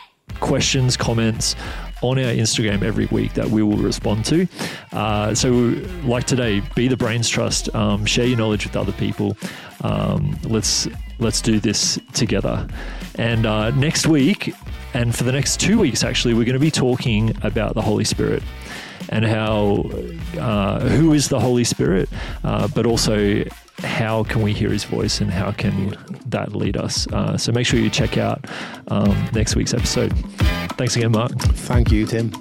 questions, 0.40 0.96
comments 0.96 1.54
on 2.02 2.18
our 2.18 2.32
Instagram 2.32 2.82
every 2.82 3.06
week 3.06 3.34
that 3.34 3.48
we 3.48 3.62
will 3.62 3.76
respond 3.76 4.24
to. 4.26 4.46
Uh, 4.92 5.34
so, 5.34 5.50
like 6.04 6.24
today, 6.24 6.60
be 6.74 6.88
the 6.88 6.96
brains 6.96 7.28
trust. 7.28 7.74
Um, 7.74 8.04
share 8.04 8.26
your 8.26 8.38
knowledge 8.38 8.66
with 8.66 8.76
other 8.76 8.92
people. 8.92 9.36
Um, 9.82 10.38
let's 10.44 10.88
let's 11.18 11.40
do 11.40 11.60
this 11.60 11.98
together. 12.12 12.66
And 13.16 13.46
uh, 13.46 13.70
next 13.70 14.06
week, 14.06 14.54
and 14.94 15.14
for 15.14 15.24
the 15.24 15.32
next 15.32 15.60
two 15.60 15.78
weeks, 15.78 16.04
actually, 16.04 16.34
we're 16.34 16.44
going 16.44 16.54
to 16.54 16.58
be 16.58 16.70
talking 16.70 17.36
about 17.42 17.74
the 17.74 17.82
Holy 17.82 18.04
Spirit 18.04 18.42
and 19.08 19.24
how 19.24 19.90
uh, 20.38 20.80
who 20.80 21.12
is 21.12 21.28
the 21.28 21.40
Holy 21.40 21.64
Spirit, 21.64 22.08
uh, 22.44 22.68
but 22.74 22.86
also 22.86 23.44
how 23.78 24.24
can 24.24 24.42
we 24.42 24.52
hear 24.52 24.70
His 24.70 24.84
voice 24.84 25.20
and 25.20 25.30
how 25.30 25.52
can 25.52 25.96
that 26.26 26.54
lead 26.54 26.76
us. 26.76 27.06
Uh, 27.08 27.36
so 27.36 27.52
make 27.52 27.66
sure 27.66 27.78
you 27.78 27.90
check 27.90 28.16
out 28.18 28.44
um, 28.88 29.28
next 29.32 29.56
week's 29.56 29.74
episode. 29.74 30.12
Thanks 30.76 30.96
again, 30.96 31.12
Mark. 31.12 31.32
Thank 31.32 31.90
you, 31.90 32.06
Tim. 32.06 32.32